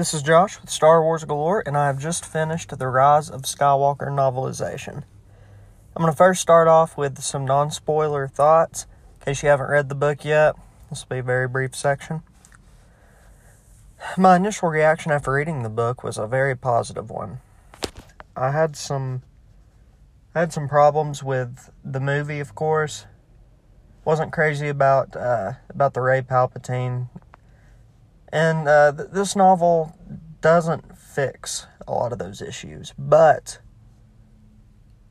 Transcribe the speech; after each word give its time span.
This 0.00 0.14
is 0.14 0.22
Josh 0.22 0.58
with 0.58 0.70
Star 0.70 1.02
Wars 1.02 1.24
Galore, 1.24 1.62
and 1.66 1.76
I 1.76 1.88
have 1.88 1.98
just 1.98 2.24
finished 2.24 2.70
the 2.70 2.88
Rise 2.88 3.28
of 3.28 3.42
Skywalker 3.42 4.08
novelization. 4.08 5.04
I'm 5.94 6.02
going 6.02 6.10
to 6.10 6.16
first 6.16 6.40
start 6.40 6.68
off 6.68 6.96
with 6.96 7.20
some 7.20 7.44
non 7.44 7.70
spoiler 7.70 8.26
thoughts. 8.26 8.86
In 9.18 9.26
case 9.26 9.42
you 9.42 9.50
haven't 9.50 9.68
read 9.68 9.90
the 9.90 9.94
book 9.94 10.24
yet, 10.24 10.56
this 10.88 11.04
will 11.04 11.16
be 11.16 11.18
a 11.18 11.22
very 11.22 11.46
brief 11.46 11.76
section. 11.76 12.22
My 14.16 14.36
initial 14.36 14.70
reaction 14.70 15.12
after 15.12 15.32
reading 15.32 15.62
the 15.62 15.68
book 15.68 16.02
was 16.02 16.16
a 16.16 16.26
very 16.26 16.56
positive 16.56 17.10
one. 17.10 17.40
I 18.34 18.52
had 18.52 18.76
some 18.76 19.20
I 20.34 20.40
had 20.40 20.52
some 20.54 20.66
problems 20.66 21.22
with 21.22 21.68
the 21.84 22.00
movie, 22.00 22.40
of 22.40 22.54
course. 22.54 23.04
Wasn't 24.06 24.32
crazy 24.32 24.68
about 24.68 25.14
uh, 25.14 25.52
about 25.68 25.92
the 25.92 26.00
Rey 26.00 26.22
Palpatine 26.22 27.10
and 28.32 28.68
uh, 28.68 28.92
th- 28.92 29.10
this 29.12 29.34
novel 29.34 29.96
doesn't 30.40 30.96
fix 30.96 31.66
a 31.86 31.92
lot 31.92 32.12
of 32.12 32.18
those 32.18 32.40
issues, 32.40 32.94
but 32.98 33.58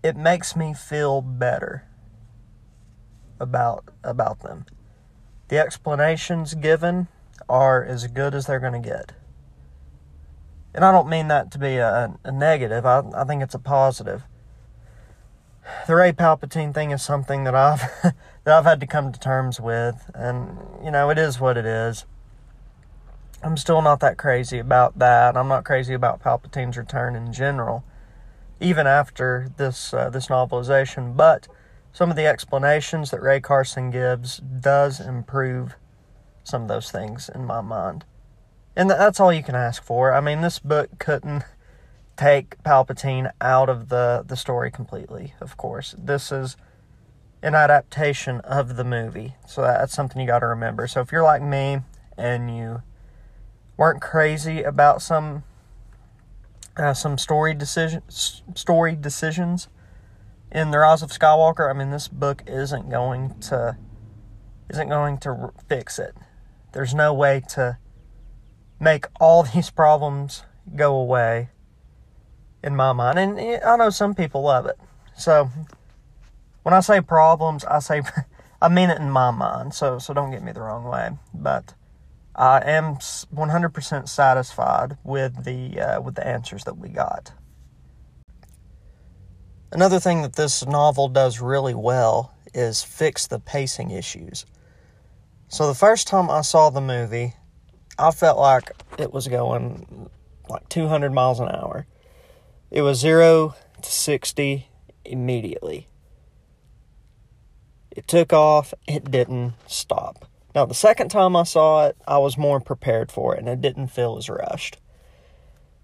it 0.04 0.16
makes 0.16 0.55
me 0.55 0.73
feel 0.73 1.22
better 1.22 1.86
about 3.40 3.86
about 4.04 4.42
them. 4.42 4.66
The 5.50 5.58
explanations 5.58 6.54
given 6.54 7.08
are 7.48 7.84
as 7.84 8.08
good 8.08 8.36
as 8.36 8.45
they're 8.45 8.59
going 8.59 8.82
to 8.82 8.90
get. 8.90 9.14
And 10.73 10.86
I 10.86 10.92
don't 10.92 11.09
mean 11.09 11.28
that 11.30 11.52
to 11.52 11.58
be 11.58 11.78
a, 11.78 12.14
a 12.23 12.31
negative. 12.31 12.86
I, 12.86 13.02
I 13.16 13.23
think 13.23 13.42
it's 13.42 13.56
a 13.56 13.59
positive. 13.59 14.23
The 15.88 15.95
Rey 15.95 16.12
Palpatine 16.12 16.73
thing 16.73 16.92
is 16.92 17.02
something 17.02 17.44
that 17.44 17.56
I've 17.56 17.81
that 18.44 18.58
I've 18.58 18.66
had 18.66 18.80
to 18.80 18.88
come 18.88 19.12
to 19.12 19.20
terms 19.20 19.59
with, 19.59 20.09
and 20.14 20.58
you 20.84 20.92
know 20.92 21.09
it 21.09 21.17
is 21.17 21.40
what 21.40 21.58
it 21.58 21.66
is. 21.66 22.06
I'm 23.42 23.56
still 23.56 23.82
not 23.82 24.02
that 24.02 24.18
crazy 24.18 24.60
about 24.60 25.00
that. 25.00 25.38
I'm 25.38 25.48
not 25.48 25.64
crazy 25.64 25.94
about 25.94 26.22
Palpatine's 26.22 26.78
return 26.78 27.16
in 27.16 27.32
general, 27.32 27.86
even 28.59 28.86
after 28.86 29.50
this 29.58 29.94
uh, 29.94 30.09
this 30.09 30.28
novelization. 30.28 31.16
But 31.16 31.48
some 31.94 32.09
of 32.09 32.18
the 32.18 32.26
explanations 32.26 33.12
that 33.12 33.22
Rae 33.22 33.40
Carson 33.40 33.92
gives 33.92 34.38
does 34.38 35.00
improve 35.00 35.76
some 36.44 36.64
of 36.64 36.68
those 36.68 36.92
things 36.92 37.30
in 37.34 37.46
my 37.46 37.62
mind, 37.62 38.04
and 38.76 38.90
that's 38.90 39.22
all 39.22 39.31
you 39.31 39.44
can 39.44 39.56
ask 39.56 39.84
for. 39.84 40.14
I 40.14 40.20
mean, 40.20 40.42
this 40.42 40.59
book 40.59 40.90
couldn't 41.00 41.44
take 42.18 42.62
Palpatine 42.64 43.31
out 43.40 43.70
of 43.70 43.88
the 43.88 44.26
the 44.28 44.36
story 44.36 44.70
completely. 44.70 45.34
Of 45.40 45.56
course, 45.56 45.96
this 45.98 46.30
is 46.30 46.58
an 47.42 47.56
adaptation 47.56 48.42
of 48.42 48.76
the 48.76 48.84
movie, 48.84 49.36
so 49.48 49.62
that's 49.62 49.94
something 49.94 50.20
you 50.20 50.28
got 50.28 50.40
to 50.40 50.48
remember. 50.48 50.88
So 50.88 51.00
if 51.00 51.14
you're 51.14 51.24
like 51.24 51.42
me 51.42 51.80
and 52.18 52.53
you 52.53 52.81
weren't 53.80 54.02
crazy 54.02 54.61
about 54.61 55.02
some 55.02 55.41
uh, 56.75 56.94
some 56.94 57.17
story 57.17 57.53
decision 57.53 58.02
story 58.09 58.94
decisions 58.94 59.69
in 60.52 60.72
the 60.72 60.80
Rise 60.80 61.02
of 61.02 61.11
Skywalker. 61.11 61.69
I 61.69 61.73
mean, 61.73 61.89
this 61.89 62.09
book 62.09 62.44
isn't 62.45 62.89
going 62.89 63.39
to 63.39 63.77
isn't 64.69 64.89
going 64.89 65.17
to 65.19 65.53
fix 65.69 65.97
it. 65.97 66.13
There's 66.73 66.94
no 66.94 67.13
way 67.13 67.41
to 67.52 67.77
make 68.81 69.05
all 69.19 69.44
these 69.53 69.69
problems 69.69 70.44
go 70.75 70.95
away 70.95 71.50
in 72.61 72.75
my 72.75 72.91
mind. 72.91 73.17
And 73.17 73.63
I 73.63 73.77
know 73.77 73.89
some 73.91 74.13
people 74.13 74.41
love 74.41 74.66
it. 74.66 74.77
So 75.16 75.50
when 76.63 76.73
I 76.73 76.81
say 76.81 77.00
problems, 77.00 77.63
I 77.63 77.80
say 77.80 78.02
I 78.61 78.67
mean 78.67 78.89
it 78.89 79.00
in 79.00 79.09
my 79.09 79.31
mind. 79.31 79.73
So 79.73 80.00
so 80.00 80.13
don't 80.13 80.31
get 80.31 80.44
me 80.44 80.52
the 80.52 80.61
wrong 80.61 80.83
way. 80.83 81.11
But 81.33 81.75
I 82.40 82.62
am 82.66 82.95
100% 82.95 84.08
satisfied 84.08 84.98
with 85.04 85.44
the 85.44 85.82
uh, 85.82 86.02
with 86.02 86.16
the 86.16 86.26
answers 86.26 86.64
that 86.64 86.78
we 86.78 86.88
got. 86.88 87.34
Another 89.73 90.00
thing 90.00 90.22
that 90.22 90.38
this 90.38 90.66
novel 90.66 91.09
does 91.09 91.42
really 91.42 91.74
well 91.74 92.34
is 92.53 92.81
fix 92.81 93.28
the 93.28 93.40
pacing 93.40 93.91
issues. 93.91 94.46
So 95.50 95.68
the 95.68 95.75
first 95.75 96.08
time 96.08 96.30
I 96.30 96.40
saw 96.40 96.69
the 96.69 96.80
movie, 96.80 97.34
I 97.97 98.12
felt 98.12 98.40
like 98.40 98.72
it 98.97 99.12
was 99.12 99.28
going 99.28 100.09
like 100.47 100.69
200 100.69 101.12
miles 101.12 101.42
an 101.42 101.50
hour. 101.50 101.88
It 102.72 102.84
was 102.84 103.00
0 103.00 103.53
to 103.81 103.92
60 103.92 104.69
immediately. 105.03 105.90
It 107.92 108.08
took 108.08 108.31
off, 108.31 108.74
it 108.88 109.12
didn't 109.12 109.56
stop. 109.68 110.28
Now, 110.56 110.66
the 110.66 110.74
second 110.74 111.10
time 111.10 111.36
I 111.36 111.44
saw 111.44 111.88
it, 111.88 111.98
I 112.08 112.18
was 112.18 112.38
more 112.38 112.60
prepared 112.60 113.12
for 113.12 113.36
it 113.36 113.40
and 113.40 113.48
it 113.48 113.62
didn't 113.62 113.88
feel 113.88 114.18
as 114.18 114.30
rushed. 114.30 114.78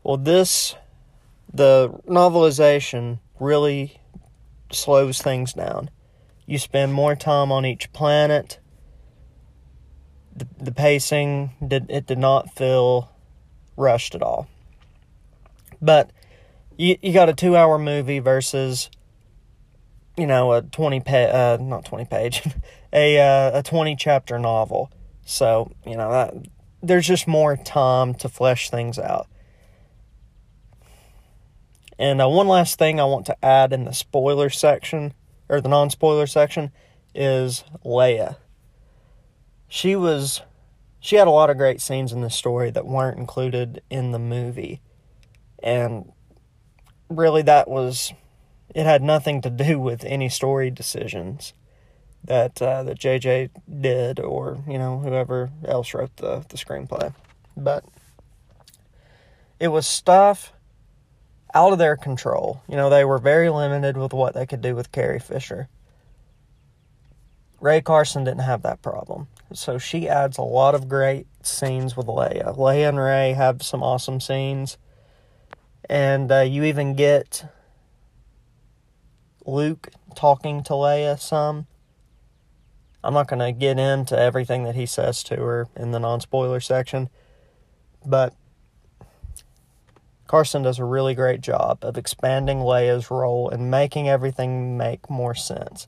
Well, 0.04 0.18
this, 0.18 0.76
the 1.54 1.90
novelization 2.08 3.20
really 3.40 4.00
slows 4.72 5.22
things 5.22 5.54
down. 5.54 5.90
You 6.46 6.58
spend 6.58 6.94
more 6.94 7.16
time 7.16 7.52
on 7.52 7.66
each 7.66 7.92
planet. 7.94 8.60
The, 10.36 10.48
the 10.60 10.72
pacing 10.72 11.52
did 11.66 11.90
it 11.90 12.06
did 12.06 12.20
not 12.20 12.54
feel 12.54 13.10
rushed 13.78 14.16
at 14.16 14.22
all. 14.22 14.48
But 15.82 16.12
you 16.78 16.98
you 17.02 17.14
got 17.14 17.30
a 17.30 17.34
2-hour 17.34 17.80
movie 17.80 18.20
versus 18.20 18.90
you 20.18 20.28
know, 20.28 20.54
a 20.54 20.62
20 20.62 21.00
page, 21.02 21.30
uh, 21.30 21.58
not 21.60 21.86
20 21.86 22.06
page, 22.06 22.42
a, 22.96 23.20
uh, 23.20 23.60
a 23.60 23.64
20 23.64 23.96
chapter 23.98 24.40
novel. 24.40 24.90
So, 25.26 25.72
you 25.86 25.98
know, 25.98 26.10
that, 26.12 26.34
there's 26.82 27.06
just 27.06 27.28
more 27.28 27.58
time 27.58 28.16
to 28.16 28.30
flesh 28.30 28.70
things 28.70 28.98
out. 28.98 29.28
And 32.00 32.22
uh, 32.22 32.30
one 32.30 32.48
last 32.48 32.80
thing 32.80 33.00
I 33.00 33.06
want 33.06 33.26
to 33.28 33.46
add 33.46 33.74
in 33.74 33.84
the 33.84 33.94
spoiler 33.94 34.50
section, 34.50 35.14
or 35.50 35.62
the 35.62 35.70
non 35.70 35.90
spoiler 35.90 36.28
section, 36.28 36.72
is 37.14 37.64
Leia. 37.84 38.38
She 39.68 39.96
was, 39.96 40.42
she 41.00 41.18
had 41.18 41.28
a 41.28 41.32
lot 41.32 41.50
of 41.50 41.58
great 41.58 41.82
scenes 41.82 42.14
in 42.14 42.22
the 42.22 42.30
story 42.30 42.72
that 42.72 42.86
weren't 42.86 43.20
included 43.20 43.82
in 43.90 44.12
the 44.12 44.20
movie. 44.20 44.82
And 45.62 46.12
really, 47.10 47.42
that 47.44 47.70
was 47.70 48.14
it 48.74 48.86
had 48.86 49.02
nothing 49.02 49.42
to 49.42 49.50
do 49.50 49.80
with 49.80 50.06
any 50.06 50.30
story 50.30 50.70
decisions 50.70 51.54
that 52.26 52.62
uh, 52.62 52.84
that 52.84 53.00
JJ 53.00 53.50
did 53.82 54.20
or 54.20 54.58
you 54.68 54.78
know 54.78 55.00
whoever 55.00 55.50
else 55.66 55.94
wrote 55.94 56.16
the 56.18 56.46
the 56.50 56.58
screenplay, 56.58 57.14
but 57.56 57.84
it 59.60 59.70
was 59.70 59.88
stuff 59.88 60.54
out 61.54 61.72
of 61.72 61.80
their 61.80 61.96
control. 61.96 62.62
You 62.68 62.76
know 62.76 62.90
they 62.90 63.06
were 63.06 63.20
very 63.20 63.50
limited 63.50 63.98
with 63.98 64.14
what 64.14 64.34
they 64.34 64.46
could 64.46 64.62
do 64.62 64.76
with 64.76 64.92
Carrie 64.92 65.20
Fisher. 65.20 65.70
Rae 67.62 67.82
Carson 67.82 68.26
didn't 68.26 68.42
have 68.42 68.62
that 68.64 68.82
problem, 68.82 69.28
so 69.54 69.78
she 69.78 70.08
adds 70.10 70.38
a 70.38 70.44
lot 70.44 70.76
of 70.76 70.90
great 70.90 71.28
scenes 71.42 71.96
with 71.96 72.08
Leia. 72.08 72.56
Leia 72.58 72.90
and 72.90 73.00
Rey 73.00 73.34
have 73.34 73.64
some 73.64 73.82
awesome 73.82 74.20
scenes, 74.20 74.78
and 75.90 76.32
uh, 76.32 76.42
you 76.42 76.64
even 76.64 76.96
get 76.96 77.46
Luke 79.46 79.90
talking 80.16 80.64
to 80.64 80.74
Leia 80.74 81.20
some. 81.20 81.68
I'm 83.06 83.14
not 83.14 83.28
going 83.28 83.40
to 83.40 83.52
get 83.52 83.78
into 83.78 84.18
everything 84.18 84.64
that 84.64 84.76
he 84.76 84.86
says 84.86 85.24
to 85.24 85.36
her 85.36 85.68
in 85.76 85.92
the 85.92 86.00
non 86.00 86.20
spoiler 86.20 86.60
section, 86.60 87.10
but 88.06 88.34
Carson 90.28 90.64
does 90.64 90.80
a 90.80 90.86
really 90.86 91.14
great 91.14 91.42
job 91.42 91.80
of 91.84 91.98
expanding 91.98 92.60
Leia's 92.60 93.12
role 93.12 93.50
and 93.50 93.70
making 93.70 94.10
everything 94.10 94.76
make 94.76 95.10
more 95.10 95.36
sense. 95.36 95.88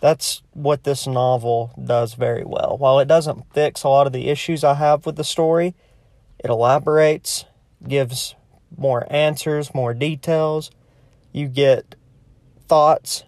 That's 0.00 0.42
what 0.52 0.84
this 0.84 1.06
novel 1.06 1.72
does 1.82 2.14
very 2.14 2.44
well. 2.44 2.76
While 2.78 2.98
it 2.98 3.08
doesn't 3.08 3.52
fix 3.54 3.82
a 3.82 3.88
lot 3.88 4.06
of 4.06 4.12
the 4.12 4.28
issues 4.28 4.62
I 4.62 4.74
have 4.74 5.06
with 5.06 5.16
the 5.16 5.24
story, 5.24 5.74
it 6.38 6.50
elaborates, 6.50 7.46
gives 7.86 8.34
more 8.76 9.06
answers, 9.10 9.74
more 9.74 9.94
details. 9.94 10.70
You 11.32 11.48
get 11.48 11.94
thoughts 12.68 13.24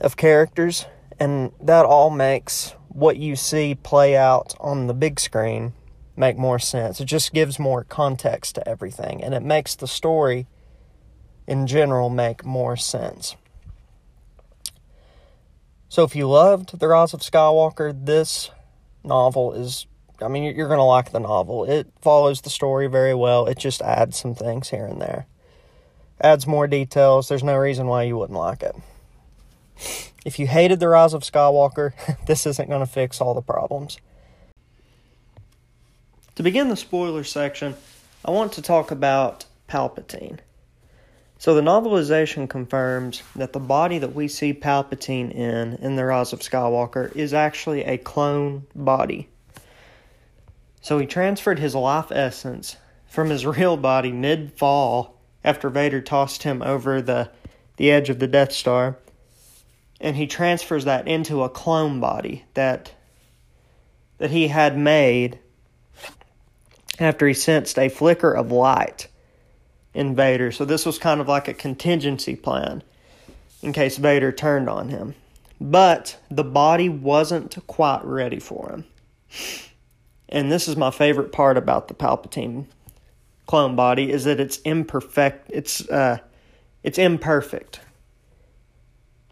of 0.00 0.16
characters, 0.16 0.86
and 1.18 1.52
that 1.60 1.84
all 1.84 2.10
makes 2.10 2.74
what 2.88 3.16
you 3.16 3.36
see 3.36 3.74
play 3.74 4.16
out 4.16 4.54
on 4.60 4.86
the 4.86 4.94
big 4.94 5.20
screen 5.20 5.72
make 6.16 6.38
more 6.38 6.58
sense. 6.58 7.00
It 7.00 7.04
just 7.04 7.32
gives 7.32 7.58
more 7.58 7.84
context 7.84 8.54
to 8.54 8.68
everything, 8.68 9.22
and 9.22 9.34
it 9.34 9.42
makes 9.42 9.74
the 9.74 9.86
story 9.86 10.46
in 11.46 11.66
general 11.66 12.08
make 12.10 12.44
more 12.44 12.76
sense. 12.76 13.36
So, 15.88 16.02
if 16.04 16.16
you 16.16 16.28
loved 16.28 16.78
The 16.78 16.88
Rise 16.88 17.14
of 17.14 17.20
Skywalker, 17.20 18.06
this 18.06 18.50
novel 19.04 19.52
is, 19.52 19.86
I 20.20 20.28
mean, 20.28 20.42
you're 20.42 20.68
going 20.68 20.78
to 20.78 20.84
like 20.84 21.12
the 21.12 21.20
novel. 21.20 21.64
It 21.64 21.86
follows 22.00 22.40
the 22.40 22.50
story 22.50 22.86
very 22.86 23.14
well, 23.14 23.46
it 23.46 23.58
just 23.58 23.82
adds 23.82 24.18
some 24.18 24.34
things 24.34 24.70
here 24.70 24.86
and 24.86 25.00
there 25.00 25.26
adds 26.20 26.46
more 26.46 26.66
details. 26.66 27.28
There's 27.28 27.44
no 27.44 27.56
reason 27.56 27.86
why 27.86 28.04
you 28.04 28.16
wouldn't 28.16 28.38
like 28.38 28.62
it. 28.62 28.74
If 30.24 30.38
you 30.38 30.46
hated 30.46 30.80
The 30.80 30.88
Rise 30.88 31.14
of 31.14 31.22
Skywalker, 31.22 31.92
this 32.26 32.46
isn't 32.46 32.68
going 32.68 32.80
to 32.80 32.86
fix 32.86 33.20
all 33.20 33.34
the 33.34 33.42
problems. 33.42 33.98
To 36.36 36.42
begin 36.42 36.68
the 36.68 36.76
spoiler 36.76 37.24
section, 37.24 37.74
I 38.24 38.30
want 38.30 38.52
to 38.54 38.62
talk 38.62 38.90
about 38.90 39.46
Palpatine. 39.68 40.40
So 41.38 41.54
the 41.54 41.60
novelization 41.60 42.48
confirms 42.48 43.22
that 43.34 43.52
the 43.52 43.60
body 43.60 43.98
that 43.98 44.14
we 44.14 44.26
see 44.26 44.54
Palpatine 44.54 45.30
in 45.32 45.74
in 45.74 45.96
The 45.96 46.04
Rise 46.04 46.32
of 46.32 46.40
Skywalker 46.40 47.14
is 47.14 47.34
actually 47.34 47.84
a 47.84 47.98
clone 47.98 48.66
body. 48.74 49.28
So 50.80 50.98
he 50.98 51.06
transferred 51.06 51.58
his 51.58 51.74
life 51.74 52.10
essence 52.10 52.76
from 53.06 53.30
his 53.30 53.46
real 53.56 53.76
body 53.76 54.12
mid 54.12 54.52
fall 54.54 55.16
after 55.44 55.68
Vader 55.68 56.00
tossed 56.00 56.42
him 56.42 56.62
over 56.62 57.00
the, 57.02 57.30
the 57.76 57.90
edge 57.90 58.08
of 58.08 58.18
the 58.18 58.26
Death 58.26 58.52
Star. 58.52 58.96
And 60.00 60.16
he 60.16 60.26
transfers 60.26 60.84
that 60.84 61.08
into 61.08 61.42
a 61.42 61.48
clone 61.48 62.00
body 62.00 62.44
that 62.54 62.92
that 64.18 64.30
he 64.30 64.48
had 64.48 64.78
made 64.78 65.38
after 66.98 67.26
he 67.26 67.34
sensed 67.34 67.78
a 67.78 67.88
flicker 67.88 68.32
of 68.32 68.50
light 68.50 69.08
in 69.92 70.14
Vader. 70.14 70.50
So 70.50 70.64
this 70.64 70.86
was 70.86 70.98
kind 70.98 71.20
of 71.20 71.28
like 71.28 71.48
a 71.48 71.54
contingency 71.54 72.36
plan 72.36 72.82
in 73.62 73.72
case 73.72 73.96
Vader 73.96 74.32
turned 74.32 74.68
on 74.68 74.88
him. 74.88 75.14
But 75.60 76.18
the 76.30 76.44
body 76.44 76.88
wasn't 76.88 77.56
quite 77.66 78.04
ready 78.04 78.38
for 78.38 78.70
him. 78.70 78.84
And 80.28 80.50
this 80.50 80.68
is 80.68 80.76
my 80.76 80.90
favorite 80.90 81.32
part 81.32 81.56
about 81.56 81.88
the 81.88 81.94
Palpatine 81.94 82.66
clone 83.46 83.76
body 83.76 84.10
is 84.10 84.24
that 84.24 84.40
it's 84.40 84.58
imperfect. 84.58 85.50
It's 85.52 85.88
uh, 85.88 86.18
it's 86.82 86.98
imperfect. 86.98 87.80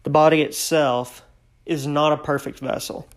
The 0.04 0.10
body 0.10 0.42
itself 0.42 1.24
is 1.66 1.86
not 1.86 2.12
a 2.12 2.16
perfect 2.16 2.60
vessel. 2.60 3.08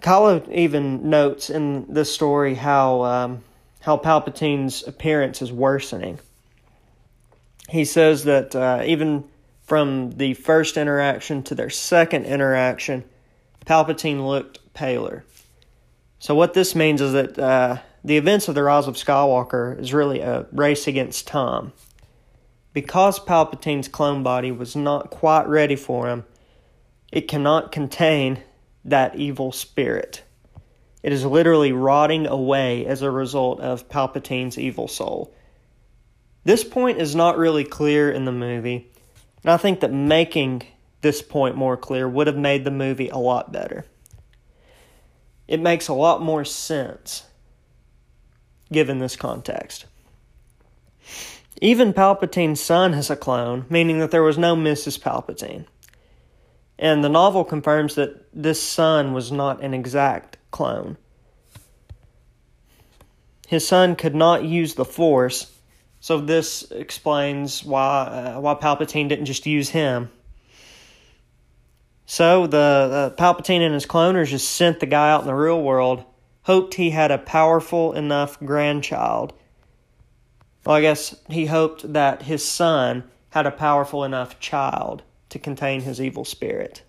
Kylo 0.00 0.48
even 0.52 1.10
notes 1.10 1.50
in 1.50 1.92
this 1.92 2.12
story 2.12 2.54
how 2.54 3.02
um, 3.02 3.42
how 3.80 3.96
Palpatine's 3.96 4.86
appearance 4.86 5.42
is 5.42 5.52
worsening. 5.52 6.18
He 7.68 7.84
says 7.84 8.24
that 8.24 8.54
uh, 8.54 8.82
even 8.84 9.24
from 9.64 10.12
the 10.12 10.34
first 10.34 10.76
interaction 10.76 11.42
to 11.44 11.54
their 11.54 11.70
second 11.70 12.26
interaction, 12.26 13.04
Palpatine 13.64 14.26
looked 14.26 14.58
paler. 14.74 15.24
So 16.18 16.34
what 16.34 16.54
this 16.54 16.74
means 16.74 17.00
is 17.00 17.12
that 17.12 17.38
uh, 17.38 17.78
the 18.04 18.16
events 18.16 18.48
of 18.48 18.54
the 18.54 18.62
Rise 18.62 18.86
of 18.86 18.94
Skywalker 18.94 19.78
is 19.80 19.92
really 19.92 20.20
a 20.20 20.46
race 20.52 20.86
against 20.86 21.26
time. 21.26 21.72
Because 22.76 23.18
Palpatine's 23.18 23.88
clone 23.88 24.22
body 24.22 24.52
was 24.52 24.76
not 24.76 25.08
quite 25.08 25.48
ready 25.48 25.76
for 25.76 26.08
him, 26.08 26.26
it 27.10 27.26
cannot 27.26 27.72
contain 27.72 28.42
that 28.84 29.16
evil 29.16 29.50
spirit. 29.50 30.22
It 31.02 31.10
is 31.10 31.24
literally 31.24 31.72
rotting 31.72 32.26
away 32.26 32.84
as 32.84 33.00
a 33.00 33.10
result 33.10 33.60
of 33.60 33.88
Palpatine's 33.88 34.58
evil 34.58 34.88
soul. 34.88 35.34
This 36.44 36.64
point 36.64 37.00
is 37.00 37.16
not 37.16 37.38
really 37.38 37.64
clear 37.64 38.10
in 38.10 38.26
the 38.26 38.30
movie, 38.30 38.92
and 39.42 39.50
I 39.50 39.56
think 39.56 39.80
that 39.80 39.90
making 39.90 40.64
this 41.00 41.22
point 41.22 41.56
more 41.56 41.78
clear 41.78 42.06
would 42.06 42.26
have 42.26 42.36
made 42.36 42.64
the 42.64 42.70
movie 42.70 43.08
a 43.08 43.16
lot 43.16 43.52
better. 43.52 43.86
It 45.48 45.60
makes 45.60 45.88
a 45.88 45.94
lot 45.94 46.20
more 46.20 46.44
sense 46.44 47.22
given 48.70 48.98
this 48.98 49.16
context. 49.16 49.86
Even 51.62 51.94
Palpatine's 51.94 52.60
son 52.60 52.92
is 52.92 53.08
a 53.08 53.16
clone, 53.16 53.64
meaning 53.70 53.98
that 54.00 54.10
there 54.10 54.22
was 54.22 54.36
no 54.36 54.54
Mrs. 54.54 55.00
Palpatine. 55.00 55.64
And 56.78 57.02
the 57.02 57.08
novel 57.08 57.44
confirms 57.44 57.94
that 57.94 58.26
this 58.34 58.62
son 58.62 59.14
was 59.14 59.32
not 59.32 59.62
an 59.62 59.72
exact 59.72 60.36
clone. 60.50 60.98
His 63.46 63.66
son 63.66 63.96
could 63.96 64.14
not 64.14 64.44
use 64.44 64.74
the 64.74 64.84
Force, 64.84 65.52
so 66.00 66.20
this 66.20 66.70
explains 66.70 67.64
why 67.64 68.34
uh, 68.36 68.40
why 68.40 68.54
Palpatine 68.54 69.08
didn't 69.08 69.26
just 69.26 69.46
use 69.46 69.70
him. 69.70 70.10
So 72.04 72.46
the 72.46 73.14
Palpatine 73.16 73.60
and 73.60 73.74
his 73.74 73.86
cloners 73.86 74.28
just 74.28 74.50
sent 74.50 74.80
the 74.80 74.86
guy 74.86 75.10
out 75.10 75.22
in 75.22 75.26
the 75.26 75.34
real 75.34 75.62
world, 75.62 76.04
hoped 76.42 76.74
he 76.74 76.90
had 76.90 77.10
a 77.10 77.18
powerful 77.18 77.92
enough 77.94 78.38
grandchild. 78.40 79.32
Well, 80.66 80.74
I 80.74 80.80
guess 80.80 81.14
he 81.30 81.46
hoped 81.46 81.92
that 81.92 82.22
his 82.22 82.44
son 82.44 83.04
had 83.30 83.46
a 83.46 83.52
powerful 83.52 84.02
enough 84.02 84.40
child 84.40 85.04
to 85.28 85.38
contain 85.38 85.82
his 85.82 86.00
evil 86.00 86.24
spirit. 86.24 86.82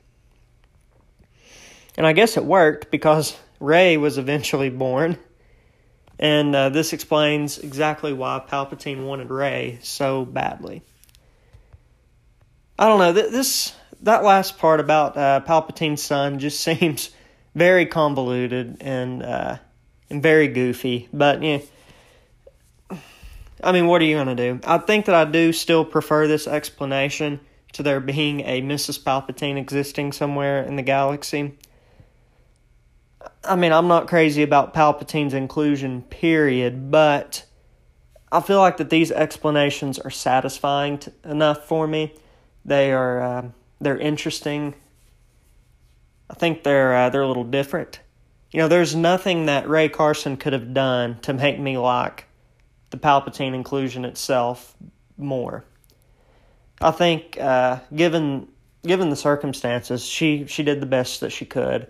And 1.96 2.08
I 2.08 2.14
guess 2.14 2.38
it 2.38 2.44
worked 2.44 2.90
because 2.90 3.38
Rey 3.60 3.98
was 3.98 4.18
eventually 4.18 4.70
born. 4.70 5.20
And 6.18 6.56
uh, 6.56 6.70
this 6.70 6.92
explains 6.92 7.60
exactly 7.60 8.14
why 8.14 8.44
Palpatine 8.50 9.06
wanted 9.06 9.30
Rey 9.30 9.78
so 9.84 10.26
badly. 10.26 10.82
I 12.80 12.88
don't 12.88 13.00
know. 13.00 13.14
This 13.14 13.76
that 14.02 14.24
last 14.24 14.58
part 14.58 14.80
about 14.80 15.18
uh, 15.18 15.42
Palpatine's 15.46 16.02
son 16.02 16.40
just 16.40 16.60
seems 16.64 17.12
very 17.54 17.86
convoluted 17.86 18.78
and 18.82 19.22
uh, 19.22 19.58
and 20.10 20.24
very 20.24 20.48
goofy. 20.48 21.10
But 21.14 21.44
yeah, 21.44 21.60
I 23.64 23.72
mean, 23.72 23.88
what 23.88 24.02
are 24.02 24.06
you 24.06 24.16
gonna 24.16 24.36
do? 24.36 24.60
I 24.64 24.78
think 24.78 25.06
that 25.06 25.16
I 25.16 25.26
do 25.26 25.52
still 25.52 25.84
prefer 25.84 26.28
this 26.28 26.48
explanation 26.48 27.40
to 27.74 27.84
there 27.84 28.00
being 28.00 28.42
a 28.42 28.62
Mrs. 28.62 29.02
Palpatine 29.02 29.58
existing 29.58 30.12
somewhere 30.12 30.64
in 30.64 30.76
the 30.76 30.82
galaxy. 30.82 31.58
I 33.44 33.56
mean, 33.56 33.72
I'm 33.72 33.88
not 33.88 34.08
crazy 34.08 34.44
about 34.44 34.74
Palpatine's 34.74 35.34
inclusion, 35.34 36.04
period, 36.04 36.92
but 36.92 37.46
I 38.32 38.42
feel 38.42 38.60
like 38.60 38.78
that 38.78 38.90
these 38.90 39.12
explanations 39.12 39.98
are 40.00 40.10
satisfying 40.10 41.00
to, 41.00 41.14
enough 41.24 41.68
for 41.68 41.88
me. 41.88 42.14
They 42.64 42.92
are 42.92 43.22
uh, 43.22 43.50
they're 43.80 43.98
interesting. 43.98 44.76
I 46.30 46.34
think 46.34 46.64
they're 46.64 46.96
uh, 46.96 47.10
they're 47.10 47.22
a 47.22 47.28
little 47.28 47.44
different. 47.44 48.02
You 48.52 48.60
know, 48.60 48.68
there's 48.68 48.96
nothing 48.96 49.46
that 49.48 49.68
Rae 49.68 49.90
Carson 49.90 50.38
could 50.38 50.54
have 50.54 50.74
done 50.74 51.20
to 51.22 51.34
make 51.34 51.60
me 51.60 51.78
like 51.78 52.27
the 52.90 52.98
Palpatine 52.98 53.54
inclusion 53.54 54.06
itself 54.06 54.76
more. 55.18 55.64
I 56.80 56.92
think, 56.92 57.38
uh, 57.40 57.80
given 57.96 58.48
given 58.84 59.10
the 59.10 59.16
circumstances, 59.16 60.06
she 60.06 60.46
she 60.48 60.64
did 60.64 60.80
the 60.80 60.86
best 60.86 61.22
that 61.22 61.32
she 61.32 61.46
could, 61.46 61.88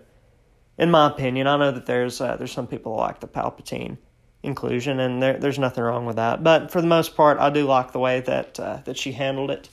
in 0.78 0.90
my 0.90 1.06
opinion. 1.06 1.46
I 1.46 1.56
know 1.56 1.72
that 1.72 1.86
there's 1.86 2.20
uh, 2.20 2.36
there's 2.36 2.52
some 2.52 2.66
people 2.66 2.96
like 2.96 3.20
the 3.20 3.28
Palpatine 3.28 3.98
inclusion, 4.42 5.00
and 5.00 5.22
there, 5.22 5.38
there's 5.38 5.58
nothing 5.58 5.84
wrong 5.84 6.06
with 6.06 6.16
that. 6.16 6.42
But 6.42 6.70
for 6.70 6.80
the 6.80 6.86
most 6.86 7.16
part, 7.16 7.38
I 7.38 7.50
do 7.50 7.64
like 7.64 7.92
the 7.92 7.98
way 7.98 8.20
that 8.20 8.58
uh, 8.58 8.78
that 8.84 8.96
she 8.96 9.12
handled 9.12 9.50
it. 9.50 9.68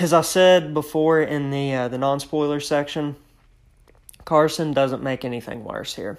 As 0.00 0.12
I 0.12 0.20
said 0.20 0.74
before 0.74 1.20
in 1.20 1.50
the 1.50 1.74
uh, 1.74 1.88
the 1.88 1.98
non 1.98 2.20
spoiler 2.20 2.60
section, 2.60 3.16
Carson 4.24 4.72
doesn't 4.72 5.02
make 5.02 5.24
anything 5.24 5.64
worse 5.64 5.94
here. 5.94 6.18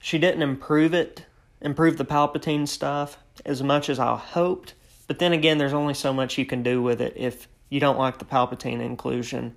She 0.00 0.18
didn't 0.18 0.42
improve 0.42 0.94
it, 0.94 1.24
improve 1.62 1.96
the 1.96 2.04
Palpatine 2.04 2.68
stuff 2.68 3.16
as 3.46 3.62
much 3.62 3.88
as 3.88 3.98
I 3.98 4.16
hoped 4.16 4.74
but 5.12 5.18
then 5.18 5.34
again, 5.34 5.58
there's 5.58 5.74
only 5.74 5.92
so 5.92 6.14
much 6.14 6.38
you 6.38 6.46
can 6.46 6.62
do 6.62 6.80
with 6.80 7.02
it 7.02 7.12
if 7.16 7.46
you 7.68 7.80
don't 7.80 7.98
like 7.98 8.18
the 8.18 8.24
Palpatine 8.24 8.80
inclusion 8.80 9.54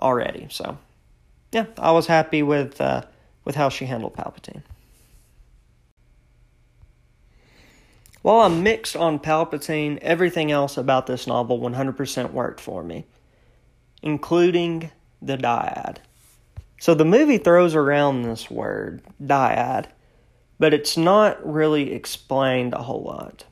already. 0.00 0.48
So, 0.50 0.76
yeah, 1.52 1.66
I 1.78 1.92
was 1.92 2.08
happy 2.08 2.42
with 2.42 2.80
uh, 2.80 3.02
with 3.44 3.54
how 3.54 3.68
she 3.68 3.84
handled 3.84 4.16
Palpatine. 4.16 4.62
While 8.22 8.40
I'm 8.40 8.64
mixed 8.64 8.96
on 8.96 9.20
Palpatine, 9.20 9.98
everything 9.98 10.50
else 10.50 10.76
about 10.76 11.06
this 11.06 11.28
novel 11.28 11.60
100% 11.60 12.32
worked 12.32 12.60
for 12.60 12.82
me, 12.82 13.04
including 14.02 14.90
the 15.22 15.36
dyad. 15.36 15.98
So 16.80 16.94
the 16.94 17.04
movie 17.04 17.38
throws 17.38 17.76
around 17.76 18.22
this 18.22 18.50
word, 18.50 19.02
dyad, 19.22 19.86
but 20.64 20.72
it's 20.72 20.96
not 20.96 21.46
really 21.46 21.92
explained 21.92 22.72
a 22.72 22.82
whole 22.82 23.02
lot. 23.02 23.44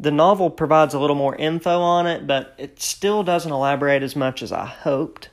The 0.00 0.10
novel 0.10 0.48
provides 0.48 0.94
a 0.94 0.98
little 0.98 1.16
more 1.16 1.36
info 1.36 1.80
on 1.80 2.06
it, 2.06 2.26
but 2.26 2.54
it 2.56 2.80
still 2.80 3.22
doesn't 3.22 3.52
elaborate 3.52 4.02
as 4.02 4.16
much 4.16 4.42
as 4.42 4.52
I 4.52 4.64
hoped. 4.64 5.28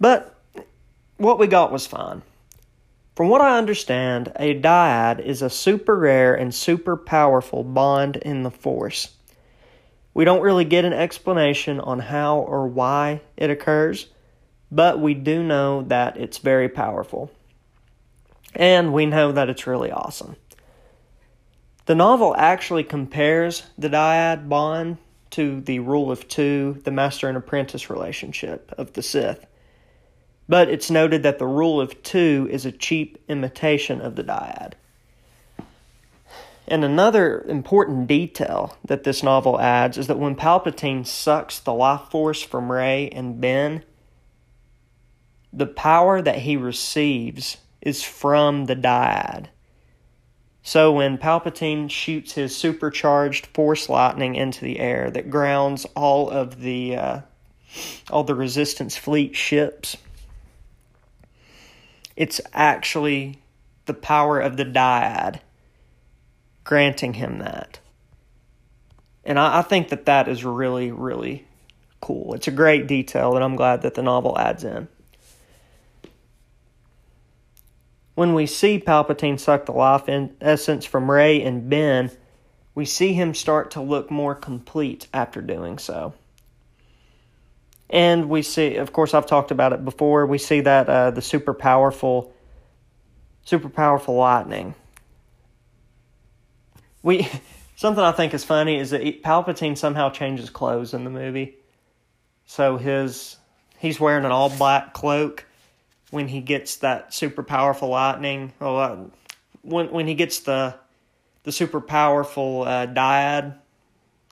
But 0.00 0.34
what 1.18 1.38
we 1.38 1.46
got 1.46 1.70
was 1.70 1.86
fine. 1.86 2.22
From 3.14 3.28
what 3.28 3.42
I 3.42 3.58
understand, 3.58 4.32
a 4.34 4.60
dyad 4.60 5.20
is 5.20 5.40
a 5.40 5.48
super 5.48 5.96
rare 5.96 6.34
and 6.34 6.52
super 6.52 6.96
powerful 6.96 7.62
bond 7.62 8.16
in 8.16 8.42
the 8.42 8.50
Force. 8.50 9.14
We 10.14 10.24
don't 10.24 10.42
really 10.42 10.64
get 10.64 10.84
an 10.84 10.94
explanation 10.94 11.78
on 11.78 12.00
how 12.00 12.38
or 12.38 12.66
why 12.66 13.20
it 13.36 13.50
occurs, 13.50 14.08
but 14.70 15.00
we 15.00 15.14
do 15.14 15.42
know 15.42 15.82
that 15.82 16.16
it's 16.16 16.38
very 16.38 16.68
powerful. 16.68 17.30
And 18.54 18.92
we 18.92 19.06
know 19.06 19.32
that 19.32 19.48
it's 19.48 19.66
really 19.66 19.90
awesome. 19.90 20.36
The 21.86 21.94
novel 21.94 22.34
actually 22.36 22.84
compares 22.84 23.62
the 23.78 23.88
dyad 23.88 24.48
bond 24.48 24.98
to 25.30 25.60
the 25.60 25.78
rule 25.78 26.10
of 26.10 26.28
two, 26.28 26.80
the 26.84 26.90
master 26.90 27.28
and 27.28 27.36
apprentice 27.36 27.90
relationship 27.90 28.72
of 28.76 28.92
the 28.94 29.02
Sith. 29.02 29.46
but 30.48 30.70
it's 30.70 30.90
noted 30.90 31.22
that 31.22 31.38
the 31.38 31.46
rule 31.46 31.80
of 31.80 32.02
two 32.02 32.48
is 32.50 32.64
a 32.64 32.72
cheap 32.72 33.22
imitation 33.28 34.00
of 34.00 34.16
the 34.16 34.24
dyad. 34.24 34.72
And 36.66 36.84
another 36.84 37.44
important 37.48 38.06
detail 38.06 38.76
that 38.84 39.04
this 39.04 39.22
novel 39.22 39.60
adds 39.60 39.96
is 39.96 40.06
that 40.06 40.18
when 40.18 40.36
Palpatine 40.36 41.06
sucks 41.06 41.58
the 41.58 41.72
life 41.72 42.10
force 42.10 42.42
from 42.42 42.70
Rey 42.70 43.08
and 43.10 43.40
Ben, 43.40 43.84
the 45.52 45.66
power 45.66 46.20
that 46.22 46.38
he 46.38 46.56
receives 46.56 47.58
is 47.80 48.02
from 48.02 48.66
the 48.66 48.76
dyad. 48.76 49.46
So 50.62 50.92
when 50.92 51.16
Palpatine 51.16 51.90
shoots 51.90 52.32
his 52.32 52.54
supercharged 52.54 53.46
force 53.46 53.88
lightning 53.88 54.34
into 54.34 54.64
the 54.64 54.78
air 54.78 55.10
that 55.10 55.30
grounds 55.30 55.86
all 55.96 56.28
of 56.28 56.60
the 56.60 56.96
uh, 56.96 57.20
all 58.10 58.24
the 58.24 58.34
resistance 58.34 58.96
fleet 58.96 59.34
ships, 59.34 59.96
it's 62.16 62.40
actually 62.52 63.40
the 63.86 63.94
power 63.94 64.40
of 64.40 64.56
the 64.56 64.64
dyad 64.64 65.40
granting 66.64 67.14
him 67.14 67.38
that. 67.38 67.80
And 69.24 69.38
I, 69.38 69.60
I 69.60 69.62
think 69.62 69.88
that 69.88 70.04
that 70.04 70.28
is 70.28 70.44
really, 70.44 70.92
really 70.92 71.46
cool. 72.02 72.34
It's 72.34 72.48
a 72.48 72.50
great 72.50 72.86
detail 72.86 73.32
that 73.32 73.42
I'm 73.42 73.56
glad 73.56 73.82
that 73.82 73.94
the 73.94 74.02
novel 74.02 74.38
adds 74.38 74.64
in. 74.64 74.88
When 78.18 78.34
we 78.34 78.46
see 78.46 78.80
Palpatine 78.80 79.38
suck 79.38 79.66
the 79.66 79.72
life 79.72 80.08
essence 80.40 80.84
from 80.84 81.08
Rey 81.08 81.40
and 81.40 81.70
Ben, 81.70 82.10
we 82.74 82.84
see 82.84 83.12
him 83.12 83.32
start 83.32 83.70
to 83.72 83.80
look 83.80 84.10
more 84.10 84.34
complete 84.34 85.06
after 85.14 85.40
doing 85.40 85.78
so. 85.78 86.14
And 87.88 88.28
we 88.28 88.42
see, 88.42 88.74
of 88.74 88.92
course, 88.92 89.14
I've 89.14 89.26
talked 89.26 89.52
about 89.52 89.72
it 89.72 89.84
before. 89.84 90.26
We 90.26 90.38
see 90.38 90.62
that 90.62 90.88
uh, 90.88 91.10
the 91.12 91.22
super 91.22 91.54
powerful, 91.54 92.34
super 93.44 93.68
powerful 93.68 94.16
lightning 94.16 94.74
we 97.02 97.28
something 97.76 98.02
I 98.02 98.12
think 98.12 98.34
is 98.34 98.44
funny 98.44 98.78
is 98.78 98.90
that 98.90 99.22
Palpatine 99.22 99.76
somehow 99.76 100.10
changes 100.10 100.50
clothes 100.50 100.94
in 100.94 101.04
the 101.04 101.10
movie. 101.10 101.56
So 102.46 102.76
his 102.76 103.36
he's 103.78 104.00
wearing 104.00 104.24
an 104.24 104.32
all 104.32 104.50
black 104.50 104.92
cloak 104.92 105.44
when 106.10 106.28
he 106.28 106.40
gets 106.40 106.76
that 106.76 107.12
super 107.12 107.42
powerful 107.42 107.88
lightning. 107.88 108.52
Well, 108.60 108.78
uh, 108.78 108.96
when 109.62 109.90
when 109.90 110.06
he 110.06 110.14
gets 110.14 110.40
the 110.40 110.74
the 111.44 111.52
super 111.52 111.80
powerful 111.80 112.62
uh, 112.62 112.86
dyad 112.86 113.58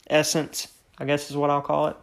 essence, 0.09 0.67
I 0.97 1.05
guess 1.05 1.29
is 1.29 1.37
what 1.37 1.49
I'll 1.49 1.61
call 1.61 1.87
it. 1.87 1.97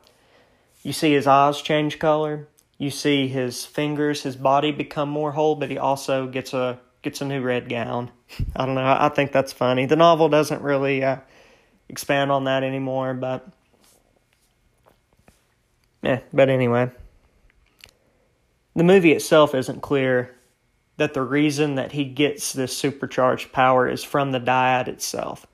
You 0.82 0.92
see 0.92 1.12
his 1.12 1.26
eyes 1.26 1.62
change 1.62 1.98
color. 1.98 2.48
You 2.78 2.90
see 2.90 3.28
his 3.28 3.64
fingers, 3.64 4.22
his 4.22 4.36
body 4.36 4.72
become 4.72 5.08
more 5.08 5.32
whole, 5.32 5.54
but 5.54 5.70
he 5.70 5.78
also 5.78 6.26
gets 6.26 6.52
a 6.52 6.80
gets 7.02 7.20
a 7.20 7.24
new 7.24 7.40
red 7.40 7.68
gown. 7.68 8.10
I 8.56 8.66
don't 8.66 8.74
know. 8.74 8.96
I 8.98 9.08
think 9.08 9.32
that's 9.32 9.52
funny. 9.52 9.86
The 9.86 9.96
novel 9.96 10.28
doesn't 10.28 10.62
really 10.62 11.04
uh, 11.04 11.18
expand 11.88 12.32
on 12.32 12.44
that 12.44 12.62
anymore, 12.62 13.14
but 13.14 13.46
yeah. 16.02 16.20
But 16.32 16.50
anyway, 16.50 16.90
the 18.74 18.84
movie 18.84 19.12
itself 19.12 19.54
isn't 19.54 19.82
clear 19.82 20.34
that 20.96 21.14
the 21.14 21.22
reason 21.22 21.74
that 21.74 21.92
he 21.92 22.04
gets 22.04 22.52
this 22.52 22.76
supercharged 22.76 23.52
power 23.52 23.88
is 23.88 24.04
from 24.04 24.32
the 24.32 24.40
dyad 24.40 24.88
itself. 24.88 25.46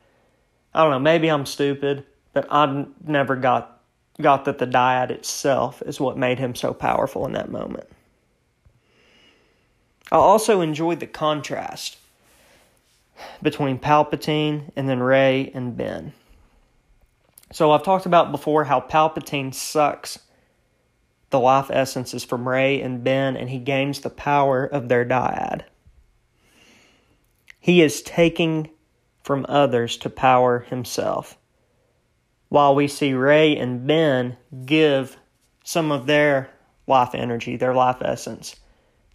I 0.75 0.83
don't 0.83 0.91
know. 0.91 0.99
Maybe 0.99 1.29
I'm 1.29 1.47
stupid, 1.47 2.05
but 2.33 2.47
I 2.51 2.87
never 3.05 3.37
got 3.37 3.79
got 4.21 4.45
that 4.45 4.59
the 4.59 4.67
dyad 4.67 5.11
itself 5.11 5.83
is 5.87 5.99
what 5.99 6.19
made 6.19 6.39
him 6.39 6.55
so 6.55 6.75
powerful 6.75 7.25
in 7.25 7.33
that 7.33 7.51
moment. 7.51 7.89
I 10.13 10.17
also 10.17 10.61
enjoyed 10.61 11.01
the 11.01 11.07
contrast 11.07 11.97
between 13.43 13.79
Palpatine 13.79 14.71
and 14.77 14.89
then 14.89 15.01
Rey 15.01 15.51
and 15.55 15.77
Ben. 15.77 16.13
So 17.53 17.71
I've 17.71 17.83
talked 17.83 18.07
about 18.07 18.31
before 18.31 18.65
how 18.65 18.81
Palpatine 18.81 19.55
sucks 19.55 20.19
the 21.31 21.41
life 21.41 21.71
essences 21.71 22.25
from 22.25 22.49
Rey 22.49 22.81
and 22.81 23.03
Ben 23.03 23.37
and 23.37 23.49
he 23.49 23.59
gains 23.59 24.01
the 24.01 24.11
power 24.11 24.65
of 24.65 24.89
their 24.89 25.05
dyad. 25.05 25.63
He 27.59 27.83
is 27.83 28.03
taking 28.03 28.71
from 29.23 29.47
others 29.49 29.97
to 29.99 30.11
power 30.11 30.61
himself. 30.61 31.39
While 32.49 32.75
we 32.75 32.89
see 32.89 33.13
Rey 33.13 33.57
and 33.57 33.87
Ben 33.87 34.37
give 34.65 35.17
some 35.63 35.93
of 35.93 36.07
their 36.07 36.51
life 36.87 37.15
energy, 37.15 37.57
their 37.57 37.75
life 37.75 38.03
essence, 38.03 38.57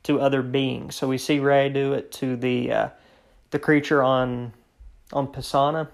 to 0.04 0.22
other 0.22 0.42
beings. 0.42 0.96
So 0.96 1.08
we 1.08 1.18
see 1.18 1.40
Rey 1.40 1.68
do 1.70 1.94
it 1.94 2.12
to 2.14 2.38
the 2.38 2.72
uh, 2.72 2.90
the 3.50 3.60
creature 3.60 4.04
on 4.04 4.54
on 5.12 5.28
Pasaana, 5.28 5.90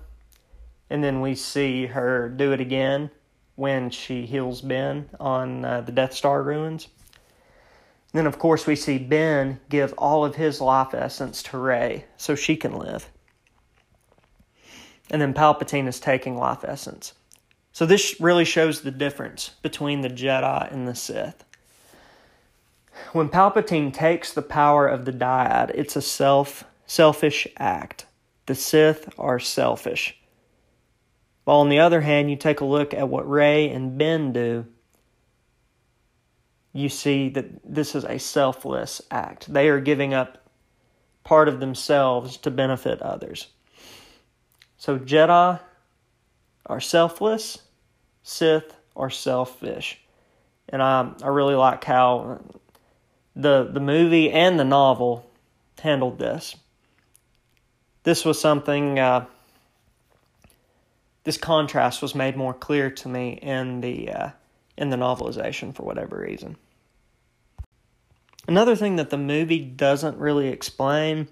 and 0.90 1.04
then 1.04 1.22
we 1.22 1.34
see 1.34 1.88
her 1.88 2.30
do 2.30 2.52
it 2.52 2.60
again 2.60 3.10
when 3.56 3.90
she 3.90 4.26
heals 4.26 4.62
Ben 4.62 5.10
on 5.20 5.66
uh, 5.66 5.82
the 5.82 5.92
Death 5.92 6.14
Star 6.14 6.42
ruins. 6.42 6.88
And 8.14 8.20
then, 8.20 8.28
of 8.28 8.40
course, 8.40 8.68
we 8.68 8.76
see 8.76 8.98
Ben 8.98 9.60
give 9.70 9.94
all 9.98 10.26
of 10.26 10.36
his 10.36 10.60
life 10.60 10.94
essence 10.94 11.44
to 11.44 11.58
Rey 11.58 12.06
so 12.18 12.36
she 12.36 12.56
can 12.56 12.74
live. 12.74 13.10
And 15.10 15.22
then 15.22 15.34
Palpatine 15.34 15.88
is 15.88 16.00
taking 16.00 16.38
life 16.38 16.64
essence. 16.64 17.14
So 17.74 17.86
this 17.86 18.20
really 18.20 18.46
shows 18.46 18.82
the 18.82 18.92
difference 18.92 19.52
between 19.62 20.02
the 20.02 20.10
Jedi 20.10 20.72
and 20.72 20.88
the 20.88 20.96
Sith 20.96 21.44
when 23.14 23.30
Palpatine 23.30 23.94
takes 23.94 24.32
the 24.32 24.42
power 24.42 24.88
of 24.88 25.06
the 25.06 25.12
dyad, 25.12 25.72
it's 25.74 25.96
a 25.96 26.02
self 26.02 26.64
selfish 26.86 27.48
act. 27.58 28.06
The 28.46 28.56
Sith 28.56 29.14
are 29.18 29.40
selfish. 29.40 30.21
While 31.44 31.58
on 31.58 31.70
the 31.70 31.80
other 31.80 32.02
hand, 32.02 32.30
you 32.30 32.36
take 32.36 32.62
a 32.62 32.66
look 32.66 32.94
at 32.94 33.10
what 33.10 33.30
Rey 33.30 33.70
and 33.70 33.98
Ben 33.98 34.32
do, 34.32 34.66
you 36.74 36.88
see 36.88 37.30
that 37.30 37.46
this 37.64 37.96
is 37.96 38.04
a 38.06 38.20
selfless 38.20 39.02
act. 39.12 39.52
They 39.52 39.68
are 39.70 39.80
giving 39.80 40.14
up 40.14 40.38
part 41.24 41.48
of 41.48 41.60
themselves 41.60 42.38
to 42.38 42.52
benefit 42.52 43.02
others. 43.02 43.48
So 44.78 44.98
Jedi 44.98 45.60
are 46.66 46.80
selfless, 46.80 47.60
Sith 48.24 48.76
are 48.96 49.10
selfish. 49.10 50.00
And 50.70 50.82
I, 50.82 51.12
I 51.22 51.28
really 51.28 51.56
like 51.56 51.84
how 51.84 52.40
the 53.36 53.70
the 53.72 53.80
movie 53.80 54.32
and 54.32 54.60
the 54.60 54.64
novel 54.64 55.30
handled 55.82 56.20
this. 56.20 56.56
This 58.04 58.24
was 58.24 58.40
something. 58.40 59.00
Uh, 59.00 59.26
this 61.24 61.38
contrast 61.38 62.02
was 62.02 62.16
made 62.16 62.36
more 62.36 62.54
clear 62.54 62.90
to 62.90 63.10
me 63.10 63.34
in 63.34 63.82
the 63.82 64.12
uh, 64.12 64.30
in 64.78 64.90
the 64.90 64.98
novelization 64.98 65.74
for 65.74 65.84
whatever 65.84 66.20
reason. 66.20 66.58
Another 68.48 68.76
thing 68.76 68.96
that 68.96 69.10
the 69.10 69.18
movie 69.18 69.60
doesn't 69.60 70.18
really 70.18 70.48
explain 70.48 71.28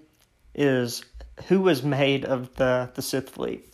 is 0.54 1.04
who 1.48 1.60
was 1.60 1.82
made 1.82 2.24
of 2.24 2.54
the, 2.56 2.90
the 2.94 3.02
Sith 3.02 3.30
fleet. 3.30 3.72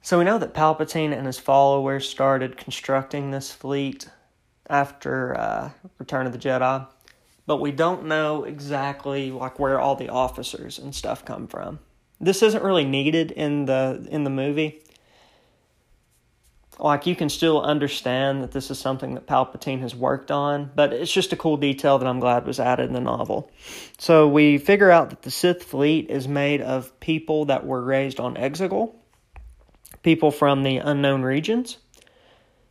So 0.00 0.18
we 0.18 0.24
know 0.24 0.38
that 0.38 0.54
Palpatine 0.54 1.16
and 1.16 1.26
his 1.26 1.38
followers 1.38 2.08
started 2.08 2.56
constructing 2.56 3.30
this 3.30 3.52
fleet 3.52 4.08
after 4.70 5.38
uh, 5.38 5.70
Return 5.98 6.26
of 6.26 6.32
the 6.32 6.38
Jedi 6.38 6.86
but 7.46 7.60
we 7.60 7.72
don't 7.72 8.06
know 8.06 8.44
exactly 8.44 9.30
like 9.30 9.58
where 9.58 9.80
all 9.80 9.96
the 9.96 10.08
officers 10.08 10.78
and 10.78 10.94
stuff 10.94 11.24
come 11.24 11.46
from. 11.46 11.80
This 12.20 12.42
isn't 12.42 12.62
really 12.62 12.84
needed 12.84 13.30
in 13.32 13.64
the 13.64 14.06
in 14.10 14.24
the 14.24 14.30
movie. 14.30 14.82
Like 16.82 17.06
you 17.06 17.14
can 17.14 17.28
still 17.28 17.62
understand 17.62 18.42
that 18.42 18.50
this 18.50 18.68
is 18.68 18.78
something 18.78 19.14
that 19.14 19.28
Palpatine 19.28 19.80
has 19.80 19.94
worked 19.94 20.32
on, 20.32 20.72
but 20.74 20.92
it's 20.92 21.12
just 21.12 21.32
a 21.32 21.36
cool 21.36 21.56
detail 21.56 21.98
that 21.98 22.08
I'm 22.08 22.18
glad 22.18 22.44
was 22.44 22.58
added 22.58 22.88
in 22.88 22.92
the 22.92 23.00
novel. 23.00 23.52
So 23.98 24.26
we 24.26 24.58
figure 24.58 24.90
out 24.90 25.10
that 25.10 25.22
the 25.22 25.30
Sith 25.30 25.62
fleet 25.62 26.10
is 26.10 26.26
made 26.26 26.60
of 26.60 26.98
people 26.98 27.44
that 27.44 27.64
were 27.64 27.80
raised 27.80 28.18
on 28.18 28.34
Exegol, 28.34 28.96
people 30.02 30.32
from 30.32 30.64
the 30.64 30.78
unknown 30.78 31.22
regions, 31.22 31.78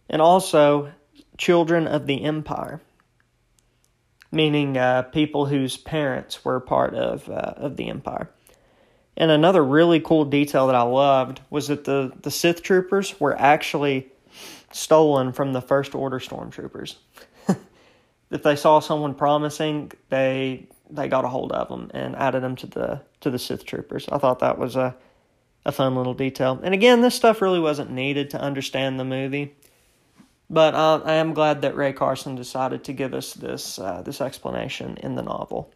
and 0.09 0.21
also 0.21 0.91
children 1.37 1.87
of 1.87 2.05
the 2.05 2.25
Empire 2.25 2.81
meaning 4.31 4.77
uh, 4.77 5.03
people 5.03 5.45
whose 5.45 5.77
parents 5.77 6.43
were 6.45 6.59
part 6.59 6.95
of 6.95 7.27
uh, 7.29 7.53
of 7.57 7.75
the 7.75 7.89
Empire. 7.89 8.29
And 9.17 9.31
another 9.31 9.63
really 9.63 9.99
cool 9.99 10.25
detail 10.25 10.67
that 10.67 10.75
I 10.75 10.83
loved 10.83 11.41
was 11.49 11.67
that 11.67 11.85
the, 11.85 12.13
the 12.21 12.31
Sith 12.31 12.63
troopers 12.63 13.19
were 13.19 13.39
actually 13.39 14.09
stolen 14.71 15.33
from 15.33 15.53
the 15.53 15.61
First 15.61 15.95
Order 15.95 16.19
stormtroopers. 16.19 16.95
if 18.31 18.43
they 18.43 18.55
saw 18.55 18.79
someone 18.79 19.15
promising, 19.15 19.91
they 20.09 20.67
they 20.89 21.07
got 21.07 21.25
a 21.25 21.29
hold 21.29 21.51
of 21.53 21.69
them 21.69 21.91
and 21.93 22.15
added 22.15 22.43
them 22.43 22.55
to 22.57 22.67
the 22.67 23.01
to 23.21 23.29
the 23.31 23.39
Sith 23.39 23.65
troopers. 23.65 24.07
I 24.09 24.17
thought 24.19 24.39
that 24.39 24.57
was 24.59 24.75
a 24.75 24.95
a 25.65 25.71
fun 25.71 25.95
little 25.95 26.13
detail. 26.15 26.59
And 26.63 26.73
again, 26.73 27.01
this 27.01 27.15
stuff 27.15 27.41
really 27.41 27.59
wasn't 27.59 27.91
needed 27.91 28.31
to 28.31 28.41
understand 28.41 28.99
the 28.99 29.05
movie, 29.05 29.55
But 30.49 30.75
uh, 30.75 31.01
I 31.05 31.13
am 31.15 31.33
glad 31.33 31.61
that 31.63 31.75
Rae 31.75 31.93
Carson 31.93 32.35
decided 32.35 32.83
to 32.85 32.93
give 32.93 33.13
us 33.13 33.33
this 33.33 33.79
uh, 33.79 34.01
this 34.03 34.21
explanation 34.21 34.97
in 34.97 35.15
the 35.15 35.23
novel. 35.23 35.73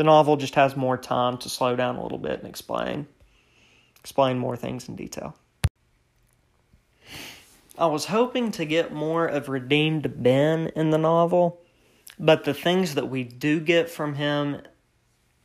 The 0.00 0.04
novel 0.04 0.38
just 0.38 0.54
has 0.54 0.76
more 0.76 0.96
time 0.96 1.36
to 1.36 1.50
slow 1.50 1.76
down 1.76 1.96
a 1.96 2.02
little 2.02 2.16
bit 2.16 2.38
and 2.38 2.48
explain 2.48 3.06
explain 3.98 4.38
more 4.38 4.56
things 4.56 4.88
in 4.88 4.96
detail. 4.96 5.36
I 7.76 7.84
was 7.84 8.06
hoping 8.06 8.50
to 8.52 8.64
get 8.64 8.94
more 8.94 9.26
of 9.26 9.50
redeemed 9.50 10.22
Ben 10.22 10.68
in 10.68 10.88
the 10.88 10.96
novel, 10.96 11.60
but 12.18 12.44
the 12.44 12.54
things 12.54 12.94
that 12.94 13.10
we 13.10 13.24
do 13.24 13.60
get 13.60 13.90
from 13.90 14.14
him 14.14 14.62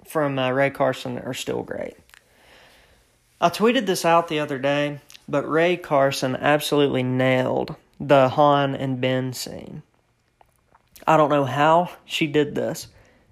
from 0.07 0.39
uh, 0.39 0.51
Rae 0.51 0.69
Carson 0.69 1.19
are 1.19 1.33
still 1.33 1.62
great. 1.62 1.97
I 3.41 3.50
tweeted 3.50 3.85
this 3.85 4.05
out 4.05 4.29
the 4.29 4.39
other 4.39 4.57
day, 4.57 5.01
but 5.27 5.43
Rae 5.51 5.75
Carson 5.75 6.33
absolutely 6.33 7.03
nailed 7.03 7.75
the 8.00 8.29
Han 8.29 8.74
and 8.74 9.01
Ben 9.01 9.33
scene. 9.33 9.83
I 11.05 11.17
don't 11.17 11.29
know 11.29 11.43
how 11.43 11.91
she 12.05 12.25
did 12.25 12.55
this, 12.55 12.88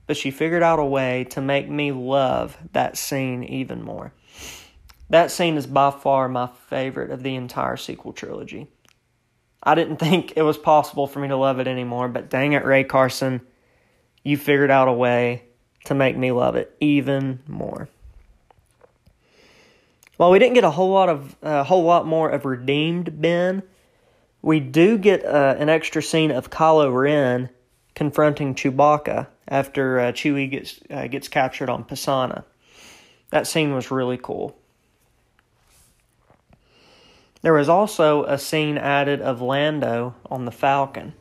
but 0.07 0.17
she 0.17 0.31
figured 0.31 0.63
out 0.63 0.79
a 0.79 0.85
way 0.85 1.25
to 1.25 1.41
make 1.41 1.69
me 1.69 1.91
love 1.91 2.57
that 2.73 2.97
scene 2.97 3.43
even 3.43 3.81
more. 3.81 4.13
That 5.09 5.31
scene 5.31 5.57
is 5.57 5.67
by 5.67 5.91
far 5.91 6.27
my 6.27 6.47
favorite 6.69 7.11
of 7.11 7.23
the 7.23 7.35
entire 7.35 7.77
sequel 7.77 8.13
trilogy. 8.13 8.67
I 9.61 9.75
didn't 9.75 9.97
think 9.97 10.33
it 10.35 10.41
was 10.41 10.57
possible 10.57 11.07
for 11.07 11.19
me 11.19 11.29
to 11.29 11.37
love 11.37 11.59
it 11.59 11.67
anymore, 11.67 12.09
but 12.09 12.29
dang 12.29 12.53
it, 12.53 12.65
Rae 12.65 12.83
Carson, 12.83 13.41
you 14.23 14.37
figured 14.37 14.71
out 14.71 14.87
a 14.87 14.93
way 14.93 15.43
to 15.85 15.93
make 15.93 16.17
me 16.17 16.31
love 16.31 16.55
it 16.55 16.75
even 16.79 17.39
more. 17.47 17.87
While 20.17 20.31
we 20.31 20.39
didn't 20.39 20.53
get 20.53 20.63
a 20.63 20.71
whole 20.71 20.91
lot 20.91 21.09
of 21.09 21.35
a 21.41 21.47
uh, 21.47 21.63
whole 21.63 21.83
lot 21.83 22.05
more 22.05 22.29
of 22.29 22.45
redeemed 22.45 23.21
Ben, 23.21 23.63
we 24.41 24.59
do 24.59 24.97
get 24.97 25.25
uh, 25.25 25.55
an 25.57 25.69
extra 25.69 26.03
scene 26.03 26.31
of 26.31 26.49
Kylo 26.49 26.93
Ren 26.93 27.49
confronting 27.95 28.55
Chewbacca 28.55 29.27
after 29.47 29.99
uh, 29.99 30.11
Chewie 30.11 30.49
gets 30.49 30.79
uh, 30.89 31.07
gets 31.07 31.27
captured 31.27 31.69
on 31.69 31.83
Pasaana. 31.83 32.43
That 33.29 33.47
scene 33.47 33.73
was 33.73 33.91
really 33.91 34.17
cool. 34.17 34.55
There 37.41 37.53
was 37.53 37.67
also 37.67 38.23
a 38.23 38.37
scene 38.37 38.77
added 38.77 39.21
of 39.21 39.41
Lando 39.41 40.15
on 40.31 40.45
the 40.45 40.51
Falcon, 40.51 41.13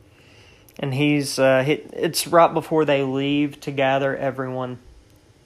and 0.79 0.93
he's 0.93 1.37
uh, 1.37 1.63
it's 1.67 2.27
right 2.27 2.53
before 2.53 2.85
they 2.85 3.03
leave 3.03 3.59
to 3.61 3.71
gather 3.71 4.15
everyone 4.15 4.79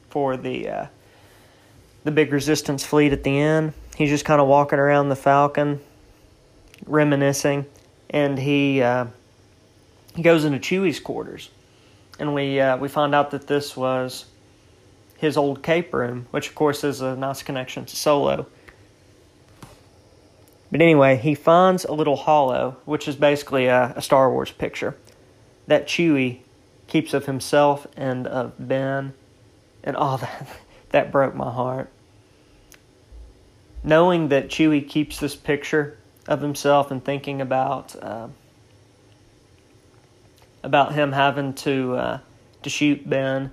for 0.10 0.38
the 0.38 0.69
uh, 0.69 0.86
the 2.03 2.12
big 2.12 2.31
resistance 2.31 2.86
fleet 2.86 3.12
at 3.12 3.24
the 3.24 3.39
end. 3.39 3.74
He's 3.98 4.10
just 4.10 4.24
kind 4.24 4.39
of 4.39 4.48
walking 4.48 4.77
around 4.77 5.10
the 5.10 5.15
Falcon, 5.15 5.81
reminiscing, 6.86 7.65
and 8.12 8.38
he 8.38 8.81
uh, 8.84 9.07
he 10.15 10.22
goes 10.22 10.46
into 10.46 10.60
Chewie's 10.60 11.00
quarters, 11.00 11.50
and 12.19 12.33
we 12.33 12.59
uh, 12.59 12.77
we 12.77 12.88
find 12.88 13.13
out 13.15 13.31
that 13.31 13.47
this 13.47 13.75
was 13.75 14.25
his 15.17 15.38
old 15.38 15.63
cape 15.63 15.93
room, 15.93 16.27
which 16.31 16.50
of 16.50 16.55
course 16.55 16.83
is 16.83 17.01
a 17.01 17.15
nice 17.15 17.43
connection 17.43 17.86
to 17.86 17.95
Solo. 17.95 18.45
But 20.71 20.81
anyway, 20.81 21.15
he 21.15 21.33
finds 21.33 21.86
a 21.86 21.93
little 21.93 22.17
holo, 22.17 22.77
which 22.83 23.07
is 23.07 23.15
basically 23.15 23.67
a, 23.67 23.93
a 23.95 24.01
Star 24.01 24.29
Wars 24.29 24.51
picture 24.51 24.97
that 25.65 25.88
Chewie 25.88 26.39
keeps 26.88 27.13
of 27.13 27.25
himself 27.25 27.88
and 27.95 28.27
of 28.27 28.53
Ben, 28.59 29.13
and 29.83 29.95
all 29.95 30.17
that 30.19 30.47
that 30.89 31.12
broke 31.12 31.36
my 31.36 31.51
heart 31.51 31.89
knowing 33.88 34.27
that 34.27 34.50
Chewie 34.50 34.88
keeps 34.88 35.19
this 35.19 35.36
picture 35.36 35.97
of 36.27 36.41
himself 36.41 36.91
and 36.91 37.03
thinking 37.03 37.41
about 37.41 37.95
uh, 38.03 38.27
about 40.63 40.93
him 40.93 41.11
having 41.11 41.53
to 41.53 41.95
uh, 41.95 42.19
to 42.63 42.69
shoot 42.69 43.09
Ben 43.09 43.51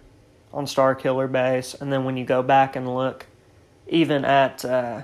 on 0.53 0.67
Starkiller 0.67 1.31
Base, 1.31 1.75
and 1.75 1.93
then 1.93 2.05
when 2.05 2.17
you 2.17 2.25
go 2.25 2.43
back 2.43 2.77
and 2.77 2.95
look, 2.95 3.27
even 3.89 4.25
at 4.25 4.65
uh, 4.65 5.03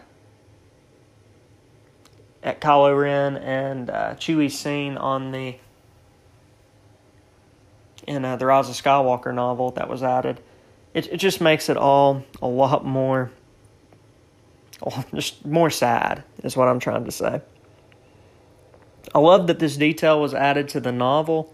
at 2.43 2.61
Kylo 2.61 2.99
Ren 2.99 3.37
and 3.37 3.91
uh, 3.91 4.15
Chewie's 4.15 4.59
scene 4.59 4.97
on 4.97 5.33
the 5.33 5.57
in 8.07 8.25
uh, 8.25 8.37
the 8.37 8.47
Rise 8.47 8.69
of 8.69 8.75
Skywalker 8.75 9.35
novel 9.35 9.71
that 9.73 9.89
was 9.89 10.03
added, 10.03 10.41
it 10.95 11.07
it 11.09 11.19
just 11.19 11.41
makes 11.41 11.69
it 11.69 11.77
all 11.77 12.25
a 12.41 12.47
lot 12.47 12.85
more 12.85 13.31
just 15.15 15.45
more 15.45 15.71
sad, 15.71 16.25
is 16.43 16.57
what 16.57 16.69
I'm 16.69 16.81
trying 16.81 17.05
to 17.05 17.13
say. 17.13 17.43
I 19.15 19.19
love 19.19 19.47
that 19.49 19.59
this 19.59 19.77
detail 19.77 20.21
was 20.21 20.35
added 20.35 20.69
to 20.71 20.81
the 20.81 20.93
novel, 20.93 21.53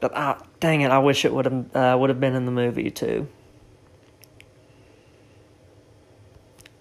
but 0.00 0.12
ah, 0.14 0.42
dang 0.60 0.82
it, 0.82 0.90
I 0.90 0.98
wish 0.98 1.24
it 1.24 1.32
would 1.32 1.44
have 1.46 1.76
uh, 1.76 1.96
would 1.98 2.10
have 2.10 2.20
been 2.20 2.34
in 2.34 2.44
the 2.44 2.52
movie 2.52 2.90
too. 2.90 3.28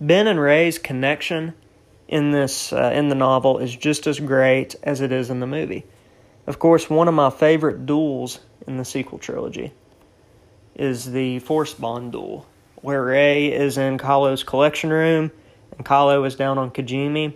Ben 0.01 0.27
and 0.27 0.39
Rey's 0.39 0.77
connection 0.77 1.53
in 2.07 2.31
this 2.31 2.73
uh, 2.73 2.91
in 2.93 3.09
the 3.09 3.15
novel 3.15 3.59
is 3.59 3.75
just 3.75 4.07
as 4.07 4.19
great 4.19 4.75
as 4.83 5.01
it 5.01 5.11
is 5.11 5.29
in 5.29 5.39
the 5.39 5.47
movie. 5.47 5.85
Of 6.45 6.59
course, 6.59 6.89
one 6.89 7.07
of 7.07 7.13
my 7.13 7.29
favorite 7.29 7.85
duels 7.85 8.39
in 8.67 8.77
the 8.77 8.85
sequel 8.85 9.17
trilogy 9.17 9.71
is 10.75 11.11
the 11.11 11.39
Force 11.39 11.73
Bond 11.73 12.11
duel 12.11 12.45
where 12.83 13.01
Rey 13.01 13.47
is 13.47 13.77
in 13.77 13.97
Kylo's 13.97 14.43
collection 14.43 14.89
room 14.89 15.31
and 15.77 15.85
Kylo 15.85 16.27
is 16.27 16.35
down 16.35 16.57
on 16.57 16.69
Kijimi, 16.69 17.33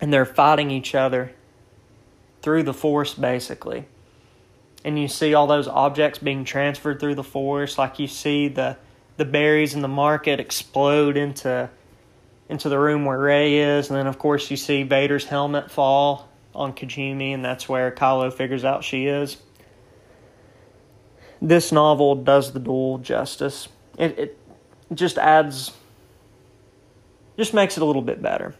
And 0.00 0.12
they're 0.12 0.26
fighting 0.26 0.70
each 0.72 0.94
other 0.94 1.32
through 2.42 2.62
the 2.64 2.74
force 2.74 3.14
basically. 3.14 3.86
And 4.84 4.98
you 4.98 5.08
see 5.08 5.34
all 5.34 5.46
those 5.46 5.68
objects 5.68 6.18
being 6.18 6.44
transferred 6.44 7.00
through 7.00 7.16
the 7.16 7.24
force, 7.24 7.76
like 7.78 7.98
you 7.98 8.06
see 8.06 8.48
the 8.48 8.76
the 9.16 9.24
berries 9.26 9.74
in 9.74 9.82
the 9.82 9.88
market 9.88 10.40
explode 10.40 11.16
into 11.16 11.68
into 12.48 12.68
the 12.68 12.78
room 12.78 13.04
where 13.04 13.18
Rey 13.18 13.58
is, 13.58 13.90
and 13.90 13.98
then 13.98 14.06
of 14.06 14.18
course 14.18 14.50
you 14.50 14.56
see 14.56 14.82
Vader's 14.82 15.24
helmet 15.24 15.70
fall 15.70 16.28
on 16.54 16.72
Kijimi, 16.72 17.34
and 17.34 17.44
that's 17.44 17.68
where 17.68 17.90
Kylo 17.90 18.32
figures 18.32 18.64
out 18.64 18.82
she 18.82 19.06
is 19.06 19.36
this 21.42 21.72
novel 21.72 22.14
does 22.16 22.52
the 22.52 22.60
duel 22.60 22.98
justice. 22.98 23.68
It, 23.98 24.18
it 24.18 24.38
just 24.94 25.18
adds, 25.18 25.72
just 27.36 27.54
makes 27.54 27.76
it 27.76 27.82
a 27.82 27.86
little 27.86 28.02
bit 28.02 28.20
better. 28.20 28.54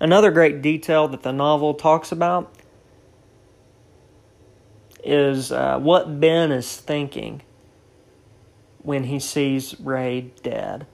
Another 0.00 0.30
great 0.30 0.62
detail 0.62 1.08
that 1.08 1.22
the 1.22 1.32
novel 1.32 1.74
talks 1.74 2.12
about 2.12 2.52
is 5.02 5.50
uh, 5.50 5.78
what 5.78 6.20
Ben 6.20 6.52
is 6.52 6.76
thinking 6.76 7.42
when 8.82 9.04
he 9.04 9.18
sees 9.18 9.78
Rey 9.80 10.32
dead 10.42 10.86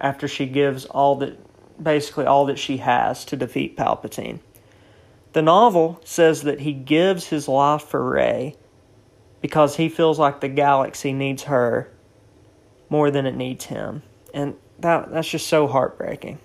after 0.00 0.26
she 0.26 0.46
gives 0.46 0.84
all 0.86 1.16
that 1.16 1.38
basically 1.82 2.26
all 2.26 2.46
that 2.46 2.58
she 2.58 2.78
has 2.78 3.24
to 3.26 3.36
defeat 3.36 3.76
Palpatine. 3.76 4.40
The 5.32 5.42
novel 5.42 6.00
says 6.04 6.42
that 6.42 6.60
he 6.60 6.72
gives 6.72 7.28
his 7.28 7.46
life 7.46 7.82
for 7.82 8.10
Rey 8.10 8.56
because 9.40 9.76
he 9.76 9.88
feels 9.88 10.18
like 10.18 10.40
the 10.40 10.48
galaxy 10.48 11.12
needs 11.12 11.44
her 11.44 11.90
more 12.90 13.10
than 13.10 13.26
it 13.26 13.36
needs 13.36 13.66
him. 13.66 14.02
And 14.34 14.56
that 14.80 15.10
that's 15.12 15.28
just 15.28 15.46
so 15.46 15.66
heartbreaking. 15.66 16.38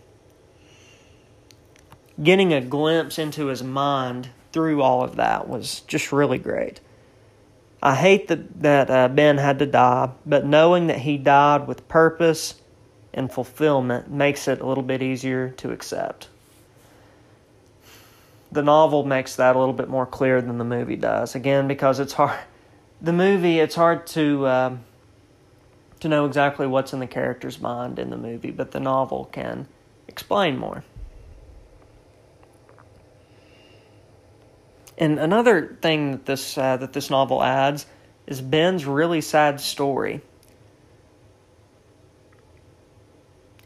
Getting 2.21 2.53
a 2.53 2.61
glimpse 2.61 3.17
into 3.17 3.47
his 3.47 3.63
mind 3.63 4.29
through 4.51 4.81
all 4.81 5.03
of 5.03 5.15
that 5.15 5.47
was 5.47 5.81
just 5.81 6.11
really 6.11 6.37
great. 6.37 6.79
I 7.81 7.95
hate 7.95 8.27
that 8.27 8.61
that 8.61 8.89
uh, 8.89 9.07
Ben 9.09 9.37
had 9.37 9.59
to 9.59 9.65
die, 9.65 10.11
but 10.25 10.45
knowing 10.45 10.87
that 10.87 10.99
he 10.99 11.17
died 11.17 11.67
with 11.67 11.87
purpose 11.87 12.55
and 13.13 13.31
fulfillment 13.31 14.09
makes 14.09 14.47
it 14.47 14.61
a 14.61 14.65
little 14.65 14.83
bit 14.83 15.01
easier 15.01 15.49
to 15.49 15.71
accept 15.71 16.27
the 18.53 18.61
novel 18.61 19.03
makes 19.03 19.35
that 19.35 19.55
a 19.55 19.59
little 19.59 19.73
bit 19.73 19.89
more 19.89 20.05
clear 20.05 20.41
than 20.41 20.57
the 20.57 20.63
movie 20.63 20.95
does. 20.95 21.35
Again, 21.35 21.67
because 21.67 21.99
it's 21.99 22.13
hard. 22.13 22.39
The 23.01 23.13
movie, 23.13 23.59
it's 23.59 23.75
hard 23.75 24.07
to 24.07 24.47
um, 24.47 24.79
to 25.99 26.07
know 26.07 26.25
exactly 26.25 26.67
what's 26.67 26.93
in 26.93 26.99
the 26.99 27.07
character's 27.07 27.59
mind 27.59 27.99
in 27.99 28.09
the 28.09 28.17
movie, 28.17 28.51
but 28.51 28.71
the 28.71 28.79
novel 28.79 29.25
can 29.31 29.67
explain 30.07 30.57
more. 30.57 30.83
And 34.97 35.19
another 35.19 35.77
thing 35.81 36.11
that 36.11 36.25
this 36.25 36.57
uh, 36.57 36.77
that 36.77 36.93
this 36.93 37.09
novel 37.09 37.43
adds 37.43 37.85
is 38.27 38.41
Ben's 38.41 38.85
really 38.85 39.21
sad 39.21 39.59
story. 39.59 40.21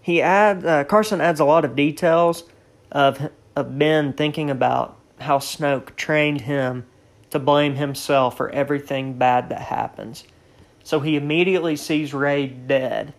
He 0.02 0.22
add 0.22 0.66
uh, 0.66 0.84
Carson 0.86 1.20
adds 1.20 1.40
a 1.40 1.46
lot 1.46 1.66
of 1.66 1.76
details 1.76 2.44
of 2.92 3.30
of 3.56 3.78
Ben 3.78 4.13
thinking 4.13 4.50
about 4.50 4.98
how 5.20 5.40
Snoke 5.40 5.96
trained 5.96 6.42
him 6.42 6.86
to 7.32 7.40
blame 7.40 7.76
himself 7.76 8.38
for 8.38 8.50
everything 8.50 9.18
bad 9.18 9.50
that 9.50 9.62
happens. 9.62 10.24
So 10.84 11.02
he 11.02 11.18
immediately 11.18 11.76
sees 11.76 12.13
Rey 12.13 12.48
dead. 12.48 13.13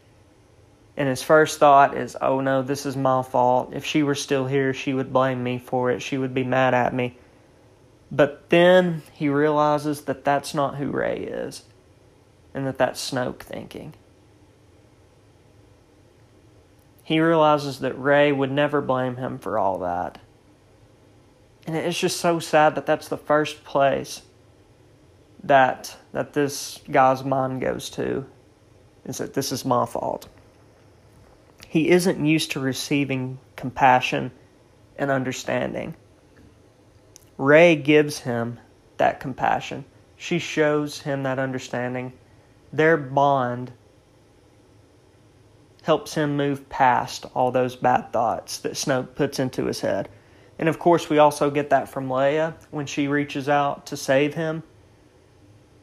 And 0.97 1.09
his 1.09 1.23
first 1.23 1.59
thought 1.59 1.97
is, 1.97 2.17
oh 2.21 2.41
no, 2.41 2.63
this 2.63 2.87
is 2.87 2.97
my 2.97 3.23
fault. 3.23 3.73
If 3.73 3.85
she 3.85 4.03
were 4.03 4.15
still 4.15 4.47
here, 4.47 4.73
she 4.73 4.95
would 4.95 5.13
blame 5.13 5.43
me 5.43 5.59
for 5.59 5.91
it. 5.91 6.01
She 6.01 6.19
would 6.19 6.35
be 6.35 6.45
mad 6.45 6.75
at 6.75 6.95
me. 6.95 7.19
But 8.11 8.49
then 8.51 9.03
he 9.13 9.29
realizes 9.29 10.03
that 10.03 10.25
that's 10.25 10.55
not 10.55 10.77
who 10.77 10.91
Rey 10.91 11.19
is, 11.19 11.65
and 12.55 12.67
that 12.67 12.79
that's 12.79 13.11
Snoke 13.11 13.41
thinking. 13.41 13.95
He 17.03 17.21
realizes 17.21 17.81
that 17.81 17.99
Rey 17.99 18.33
would 18.33 18.53
never 18.53 18.81
blame 18.81 19.17
him 19.17 19.39
for 19.39 19.59
all 19.59 19.79
that. 19.79 20.19
And 21.67 21.77
it's 21.77 21.99
just 21.99 22.19
so 22.19 22.39
sad 22.39 22.75
that 22.75 22.87
that's 22.87 23.09
the 23.09 23.17
first 23.19 23.65
place 23.65 24.23
that 25.45 25.97
that 26.13 26.33
this 26.33 26.81
guy's 26.91 27.23
mind 27.23 27.61
goes 27.61 27.91
to 27.91 28.27
is 29.05 29.19
that 29.19 29.35
this 29.35 29.53
is 29.53 29.65
my 29.65 29.87
fault. 29.87 30.29
He 31.69 31.91
isn't 31.91 32.25
used 32.25 32.53
to 32.53 32.61
receiving 32.61 33.39
compassion 33.57 34.33
and 34.97 35.11
understanding. 35.11 35.95
Rey 37.39 37.77
gives 37.77 38.21
him 38.21 38.59
that 38.97 39.21
compassion. 39.21 39.85
She 40.17 40.41
shows 40.41 41.01
him 41.01 41.23
that 41.23 41.39
understanding. 41.39 42.13
Their 42.73 42.97
bond 42.97 43.73
helps 45.85 46.15
him 46.15 46.37
move 46.37 46.69
past 46.69 47.25
all 47.35 47.51
those 47.51 47.77
bad 47.77 48.13
thoughts 48.13 48.59
that 48.59 48.73
Snoke 48.73 49.15
puts 49.15 49.39
into 49.39 49.67
his 49.67 49.81
head. 49.81 50.09
And 50.59 50.69
of 50.69 50.81
course, 50.81 51.09
we 51.09 51.19
also 51.19 51.51
get 51.51 51.71
that 51.71 51.89
from 51.89 52.09
Leia 52.09 52.55
when 52.73 52.87
she 52.87 53.07
reaches 53.07 53.49
out 53.49 53.87
to 53.87 53.97
save 53.97 54.35
him. 54.35 54.65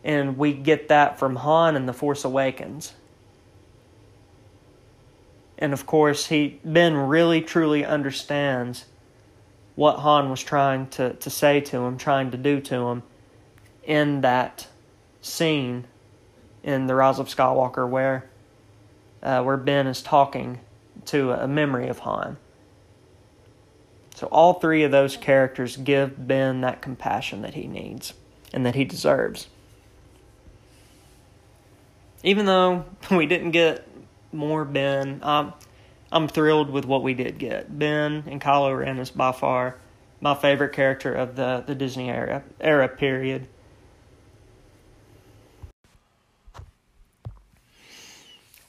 And 0.04 0.38
we 0.38 0.54
get 0.54 0.90
that 0.90 1.18
from 1.18 1.38
Han 1.38 1.76
in 1.76 1.86
The 1.86 1.94
Force 1.94 2.26
Awakens. 2.26 2.94
And 5.58 5.72
of 5.72 5.86
course, 5.86 6.28
he 6.28 6.60
Ben 6.66 6.94
really 6.96 7.42
truly 7.42 7.86
understands 7.86 8.86
what 9.76 9.98
Han 10.00 10.30
was 10.30 10.42
trying 10.42 10.88
to, 10.88 11.14
to 11.14 11.30
say 11.30 11.60
to 11.62 11.78
him, 11.80 11.98
trying 11.98 12.32
to 12.32 12.38
do 12.38 12.60
to 12.62 12.76
him 12.76 13.04
in 13.84 14.22
that 14.22 14.68
scene 15.22 15.86
in 16.64 16.88
The 16.88 16.96
Rise 16.96 17.20
of 17.20 17.28
Skywalker 17.28 17.88
where 17.88 18.30
uh, 19.22 19.42
where 19.42 19.58
Ben 19.58 19.88
is 19.88 20.02
talking 20.02 20.60
to 21.06 21.32
a 21.32 21.48
memory 21.48 21.88
of 21.88 22.00
Han. 22.00 22.38
So 24.16 24.28
all 24.28 24.54
three 24.54 24.84
of 24.84 24.92
those 24.92 25.18
characters 25.18 25.76
give 25.76 26.28
Ben 26.28 26.62
that 26.62 26.82
compassion 26.82 27.42
that 27.42 27.56
he 27.56 27.68
needs 27.68 28.14
and 28.54 28.66
that 28.66 28.76
he 28.76 28.86
deserves. 28.86 29.48
Even 32.24 32.46
though 32.46 32.86
we 33.12 33.26
didn't 33.26 33.52
get 33.52 33.86
more 34.32 34.64
Ben, 34.64 35.20
um, 35.24 35.54
I'm 36.16 36.30
thrilled 36.30 36.70
with 36.70 36.86
what 36.86 37.04
we 37.04 37.14
did 37.14 37.38
get. 37.38 37.78
Ben 37.78 38.24
and 38.26 38.40
Kylo 38.40 38.80
Ren 38.80 39.00
is 39.00 39.10
by 39.10 39.34
far 39.34 39.76
my 40.22 40.34
favorite 40.34 40.72
character 40.72 41.14
of 41.14 41.36
the, 41.36 41.62
the 41.68 41.76
Disney 41.76 42.10
era 42.10 42.42
era 42.62 42.88
period. 42.88 43.48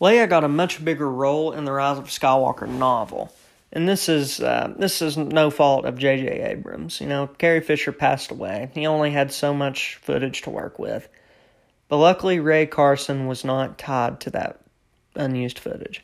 Leia 0.01 0.29
got 0.29 0.43
a 0.43 0.49
much 0.49 0.85
bigger 0.85 1.09
role 1.09 1.53
in 1.53 1.65
the 1.65 1.71
Rise 1.71 1.99
of 1.99 2.07
Skywalker 2.07 2.69
novel, 2.69 3.33
and 3.73 3.89
this 3.89 4.09
is 4.09 4.41
uh, 4.41 4.75
this 4.77 5.01
is 5.01 5.17
no 5.17 5.49
fault 5.49 5.85
of 5.85 5.97
J.J. 5.97 6.27
Abrams. 6.51 7.01
You 7.01 7.07
know, 7.07 7.29
Carrie 7.29 7.61
Fisher 7.61 7.93
passed 7.93 8.33
away; 8.33 8.71
he 8.75 8.89
only 8.89 9.13
had 9.13 9.33
so 9.33 9.55
much 9.55 9.95
footage 10.03 10.43
to 10.43 10.51
work 10.51 10.81
with. 10.81 11.09
But 11.89 11.99
luckily, 11.99 12.41
Rae 12.41 12.67
Carson 12.67 13.29
was 13.29 13.45
not 13.45 13.79
tied 13.79 14.19
to 14.23 14.31
that 14.31 14.59
unused 15.15 15.61
footage. 15.61 16.03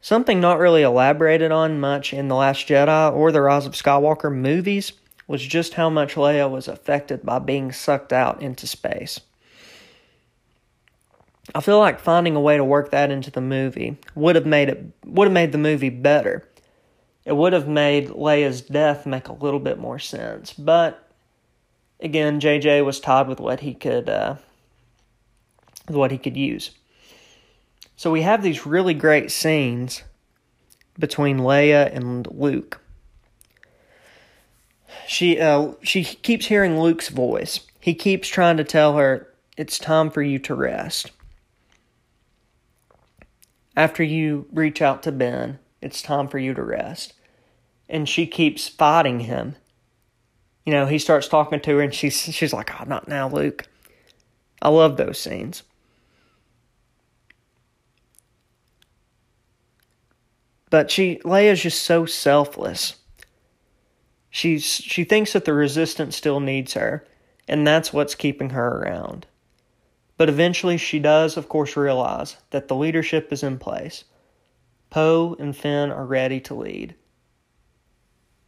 Something 0.00 0.40
not 0.40 0.58
really 0.58 0.82
elaborated 0.82 1.50
on 1.50 1.80
much 1.80 2.12
in 2.12 2.28
The 2.28 2.36
Last 2.36 2.68
Jedi 2.68 3.12
or 3.12 3.32
The 3.32 3.42
Rise 3.42 3.66
of 3.66 3.72
Skywalker 3.72 4.32
movies 4.34 4.92
was 5.26 5.44
just 5.44 5.74
how 5.74 5.90
much 5.90 6.14
Leia 6.14 6.50
was 6.50 6.68
affected 6.68 7.24
by 7.24 7.38
being 7.38 7.72
sucked 7.72 8.12
out 8.12 8.40
into 8.40 8.66
space. 8.66 9.20
I 11.54 11.60
feel 11.60 11.78
like 11.78 11.98
finding 11.98 12.36
a 12.36 12.40
way 12.40 12.56
to 12.56 12.64
work 12.64 12.90
that 12.90 13.10
into 13.10 13.30
the 13.30 13.40
movie 13.40 13.96
would 14.14 14.36
have 14.36 14.46
made 14.46 14.68
it 14.68 14.84
would 15.04 15.26
have 15.26 15.32
made 15.32 15.52
the 15.52 15.58
movie 15.58 15.88
better. 15.88 16.48
It 17.24 17.36
would 17.36 17.52
have 17.52 17.68
made 17.68 18.08
Leia's 18.08 18.62
death 18.62 19.06
make 19.06 19.28
a 19.28 19.32
little 19.32 19.60
bit 19.60 19.78
more 19.78 19.98
sense. 19.98 20.52
But 20.52 21.10
again, 22.00 22.40
JJ 22.40 22.84
was 22.84 23.00
tied 23.00 23.28
with 23.28 23.40
what 23.40 23.60
he 23.60 23.74
could 23.74 24.08
uh, 24.08 24.36
with 25.86 25.96
what 25.96 26.10
he 26.10 26.18
could 26.18 26.36
use. 26.36 26.70
So 27.98 28.12
we 28.12 28.22
have 28.22 28.44
these 28.44 28.64
really 28.64 28.94
great 28.94 29.32
scenes 29.32 30.04
between 31.00 31.38
Leia 31.38 31.92
and 31.92 32.28
Luke. 32.30 32.80
She 35.08 35.40
uh, 35.40 35.72
she 35.82 36.04
keeps 36.04 36.46
hearing 36.46 36.80
Luke's 36.80 37.08
voice. 37.08 37.58
He 37.80 37.94
keeps 37.94 38.28
trying 38.28 38.56
to 38.58 38.62
tell 38.62 38.96
her 38.96 39.26
it's 39.56 39.80
time 39.80 40.10
for 40.10 40.22
you 40.22 40.38
to 40.38 40.54
rest. 40.54 41.10
After 43.76 44.04
you 44.04 44.46
reach 44.52 44.80
out 44.80 45.02
to 45.02 45.10
Ben, 45.10 45.58
it's 45.82 46.00
time 46.00 46.28
for 46.28 46.38
you 46.38 46.54
to 46.54 46.62
rest. 46.62 47.14
And 47.88 48.08
she 48.08 48.28
keeps 48.28 48.68
fighting 48.68 49.20
him. 49.20 49.56
You 50.64 50.72
know, 50.72 50.86
he 50.86 51.00
starts 51.00 51.26
talking 51.26 51.58
to 51.58 51.76
her 51.78 51.82
and 51.82 51.92
she's 51.92 52.16
she's 52.16 52.52
like, 52.52 52.80
"Oh, 52.80 52.84
not 52.84 53.08
now, 53.08 53.28
Luke." 53.28 53.66
I 54.62 54.68
love 54.68 54.96
those 54.96 55.18
scenes. 55.18 55.64
But 60.70 60.90
she 60.90 61.20
Leia's 61.24 61.62
just 61.62 61.82
so 61.82 62.06
selfless. 62.06 62.96
She's 64.30 64.64
she 64.64 65.04
thinks 65.04 65.32
that 65.32 65.44
the 65.44 65.54
resistance 65.54 66.16
still 66.16 66.40
needs 66.40 66.74
her, 66.74 67.06
and 67.46 67.66
that's 67.66 67.92
what's 67.92 68.14
keeping 68.14 68.50
her 68.50 68.82
around. 68.82 69.26
But 70.16 70.28
eventually 70.28 70.76
she 70.76 70.98
does, 70.98 71.36
of 71.36 71.48
course, 71.48 71.76
realize 71.76 72.36
that 72.50 72.68
the 72.68 72.74
leadership 72.74 73.32
is 73.32 73.42
in 73.42 73.58
place. 73.58 74.04
Poe 74.90 75.36
and 75.38 75.56
Finn 75.56 75.90
are 75.90 76.04
ready 76.04 76.40
to 76.40 76.54
lead. 76.54 76.94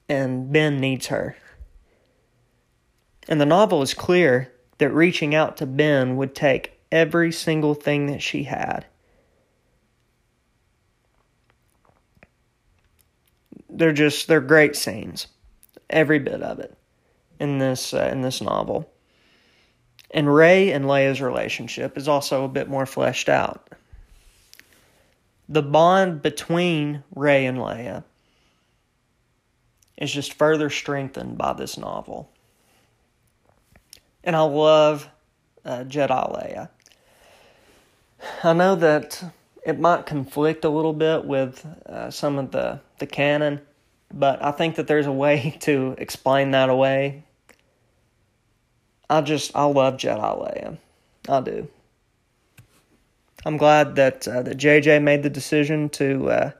And 0.08 0.52
Ben 0.52 0.78
needs 0.78 1.06
her. 1.06 1.36
And 3.28 3.40
the 3.40 3.46
novel 3.46 3.82
is 3.82 3.94
clear 3.94 4.52
that 4.78 4.90
reaching 4.90 5.34
out 5.34 5.56
to 5.58 5.66
Ben 5.66 6.16
would 6.16 6.34
take 6.34 6.80
every 6.90 7.30
single 7.30 7.74
thing 7.74 8.06
that 8.06 8.22
she 8.22 8.44
had 8.44 8.86
they're 13.80 13.92
just 13.92 14.28
they're 14.28 14.42
great 14.42 14.76
scenes, 14.76 15.26
every 15.88 16.18
bit 16.18 16.42
of 16.42 16.58
it 16.58 16.76
in 17.40 17.58
this 17.58 17.94
uh, 17.94 18.08
in 18.12 18.20
this 18.20 18.40
novel. 18.42 18.92
And 20.10 20.32
Rey 20.32 20.70
and 20.70 20.84
Leia's 20.84 21.22
relationship 21.22 21.96
is 21.96 22.06
also 22.06 22.44
a 22.44 22.48
bit 22.48 22.68
more 22.68 22.84
fleshed 22.84 23.28
out. 23.28 23.70
The 25.48 25.62
bond 25.62 26.20
between 26.20 27.04
Rey 27.14 27.46
and 27.46 27.58
Leia 27.58 28.04
is 29.96 30.12
just 30.12 30.34
further 30.34 30.68
strengthened 30.68 31.38
by 31.38 31.54
this 31.54 31.78
novel. 31.78 32.30
And 34.22 34.36
I 34.36 34.42
love 34.42 35.08
uh, 35.64 35.84
Jedi 35.84 36.08
Leia. 36.08 36.68
I 38.44 38.52
know 38.52 38.74
that 38.76 39.24
it 39.64 39.78
might 39.78 40.06
conflict 40.06 40.64
a 40.64 40.68
little 40.68 40.92
bit 40.92 41.24
with 41.24 41.64
uh, 41.86 42.10
some 42.10 42.38
of 42.38 42.50
the, 42.50 42.80
the 42.98 43.06
canon, 43.06 43.60
but 44.12 44.44
I 44.44 44.50
think 44.50 44.76
that 44.76 44.86
there's 44.86 45.06
a 45.06 45.12
way 45.12 45.56
to 45.60 45.94
explain 45.98 46.52
that 46.52 46.68
away. 46.68 47.24
I 49.08 49.20
just, 49.22 49.54
I 49.56 49.64
love 49.64 49.94
Jedi 49.94 50.18
Leia. 50.18 50.78
I 51.28 51.40
do. 51.40 51.68
I'm 53.44 53.56
glad 53.56 53.96
that 53.96 54.28
uh, 54.28 54.42
that 54.42 54.58
JJ 54.58 55.02
made 55.02 55.22
the 55.22 55.30
decision 55.30 55.88
to 55.90 56.30
uh, 56.30 56.50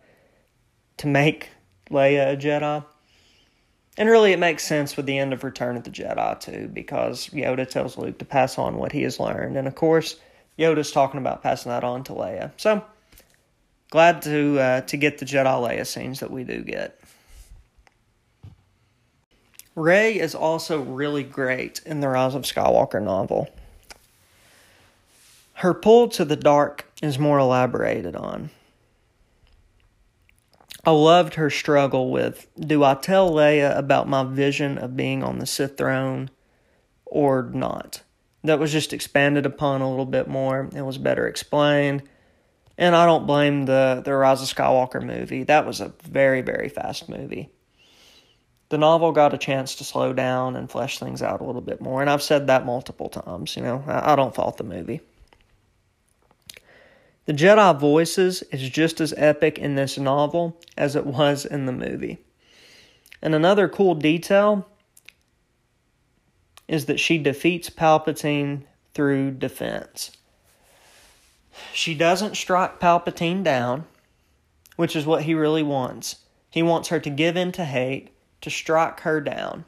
to 0.97 1.07
make 1.07 1.51
Leia 1.91 2.33
a 2.33 2.37
Jedi. 2.37 2.85
And 3.99 4.09
really, 4.09 4.33
it 4.33 4.39
makes 4.39 4.65
sense 4.65 4.97
with 4.97 5.05
the 5.05 5.19
end 5.19 5.33
of 5.33 5.45
Return 5.45 5.77
of 5.77 5.85
the 5.85 5.91
Jedi, 5.91 6.41
too, 6.41 6.71
because 6.73 7.29
Yoda 7.29 7.69
tells 7.69 7.99
Luke 7.99 8.19
to 8.19 8.25
pass 8.25 8.57
on 8.57 8.77
what 8.77 8.93
he 8.93 9.03
has 9.03 9.21
learned. 9.21 9.57
And 9.57 9.67
of 9.69 9.75
course, 9.75 10.17
Yoda's 10.59 10.93
talking 10.93 11.19
about 11.19 11.43
passing 11.43 11.71
that 11.71 11.85
on 11.85 12.05
to 12.05 12.13
Leia. 12.13 12.53
So 12.57 12.83
glad 13.91 14.23
to 14.23 14.59
uh, 14.59 14.81
to 14.83 14.97
get 14.97 15.19
the 15.19 15.27
Jedi 15.27 15.45
Leia 15.45 15.87
scenes 15.87 16.21
that 16.21 16.31
we 16.31 16.45
do 16.45 16.63
get. 16.63 17.00
Rey 19.75 20.19
is 20.19 20.35
also 20.35 20.81
really 20.81 21.23
great 21.23 21.81
in 21.87 22.01
the 22.01 22.09
Rise 22.09 22.35
of 22.35 22.43
Skywalker 22.43 23.03
novel. 23.03 23.49
Her 25.55 25.75
pull 25.75 26.09
to 26.09 26.25
the 26.25 26.37
dark 26.37 26.91
is 27.03 27.19
more 27.19 27.39
elaborated 27.39 28.17
on. 28.17 28.51
I 30.85 30.93
loved 30.93 31.35
her 31.35 31.51
struggle 31.51 32.11
with 32.11 32.47
do 32.59 32.83
I 32.83 32.95
tell 32.95 33.31
Leia 33.31 33.77
about 33.77 34.09
my 34.09 34.25
vision 34.25 34.79
of 34.79 34.97
being 34.97 35.23
on 35.23 35.39
the 35.39 35.47
Sith 35.47 35.77
throne 35.77 36.31
or 37.05 37.43
not? 37.53 38.03
that 38.45 38.59
was 38.59 38.73
just 38.73 38.93
expanded 38.93 39.45
upon 39.45 39.81
a 39.81 39.91
little 39.91 40.07
bit 40.07 40.29
more. 40.29 40.69
It 40.75 40.83
was 40.83 40.99
better 40.99 41.27
explained. 41.27 42.03
And 42.79 42.97
I 42.97 43.05
don't 43.05 43.27
blame 43.27 43.67
the, 43.67 44.01
the 44.05 44.15
Rise 44.15 44.41
of 44.41 44.49
Skywalker 44.49 45.03
movie. 45.03 45.43
That 45.43 45.67
was 45.67 45.81
a 45.81 45.93
very, 46.03 46.41
very 46.41 46.69
fast 46.69 47.09
movie. 47.09 47.51
The 48.71 48.79
novel 48.79 49.11
got 49.11 49.35
a 49.35 49.39
chance 49.39 49.75
to 49.75 49.85
slow 49.85 50.13
down 50.13 50.55
and 50.55 50.71
flesh 50.71 50.99
things 50.99 51.23
out 51.23 51.41
a 51.41 51.45
little 51.45 51.61
bit 51.61 51.81
more. 51.81 52.01
And 52.01 52.09
I've 52.09 52.23
said 52.23 52.47
that 52.47 52.65
multiple 52.65 53.09
times, 53.09 53.57
you 53.57 53.63
know, 53.63 53.85
I, 53.87 54.13
I 54.13 54.17
don't 54.17 54.35
fault 54.35 54.57
the 54.57 54.65
movie. 54.65 55.01
The 57.27 57.33
Jedi 57.33 57.79
voices 57.79 58.43
is 58.51 58.69
just 58.71 59.01
as 59.01 59.13
epic 59.17 59.59
in 59.59 59.75
this 59.75 59.99
novel 59.99 60.57
as 60.77 60.97
it 60.97 61.05
was 61.05 61.45
in 61.45 61.67
the 61.67 61.73
movie. 61.73 62.19
And 63.21 63.35
another 63.35 63.69
cool 63.69 63.97
detail 63.97 64.67
is 66.69 66.87
that 66.87 67.01
she 67.01 67.19
defeats 67.19 67.71
Palpatine 67.71 68.63
through 68.95 69.33
defense. 69.33 70.13
She 71.73 71.95
doesn't 71.95 72.37
strike 72.37 72.79
Palpatine 72.79 73.43
down, 73.43 73.85
which 74.77 74.95
is 74.95 75.07
what 75.07 75.25
he 75.25 75.35
really 75.35 75.65
wants. 75.65 76.17
He 76.49 76.63
wants 76.63 76.89
her 76.89 77.01
to 77.01 77.11
give 77.11 77.37
in 77.37 77.51
to 77.53 77.65
hate, 77.65 78.11
to 78.41 78.51
strike 78.51 79.01
her 79.01 79.21
down, 79.21 79.65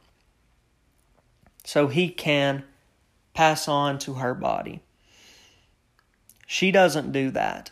so 1.64 1.88
he 1.88 2.08
can 2.08 2.64
pass 3.34 3.68
on 3.68 3.98
to 4.00 4.14
her 4.14 4.34
body. 4.34 4.82
She 6.46 6.70
doesn't 6.70 7.12
do 7.12 7.30
that. 7.30 7.70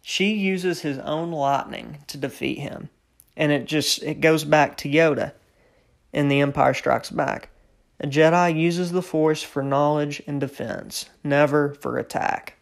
She 0.00 0.34
uses 0.34 0.80
his 0.80 0.98
own 0.98 1.32
lightning 1.32 1.98
to 2.08 2.18
defeat 2.18 2.58
him. 2.58 2.90
And 3.36 3.50
it 3.50 3.66
just 3.66 4.02
it 4.02 4.20
goes 4.20 4.44
back 4.44 4.76
to 4.78 4.88
Yoda 4.88 5.32
in 6.12 6.28
The 6.28 6.40
Empire 6.40 6.74
Strikes 6.74 7.10
Back. 7.10 7.48
A 8.00 8.06
Jedi 8.06 8.58
uses 8.58 8.92
the 8.92 9.02
Force 9.02 9.42
for 9.42 9.62
knowledge 9.62 10.22
and 10.26 10.40
defense, 10.40 11.08
never 11.22 11.74
for 11.74 11.98
attack. 11.98 12.54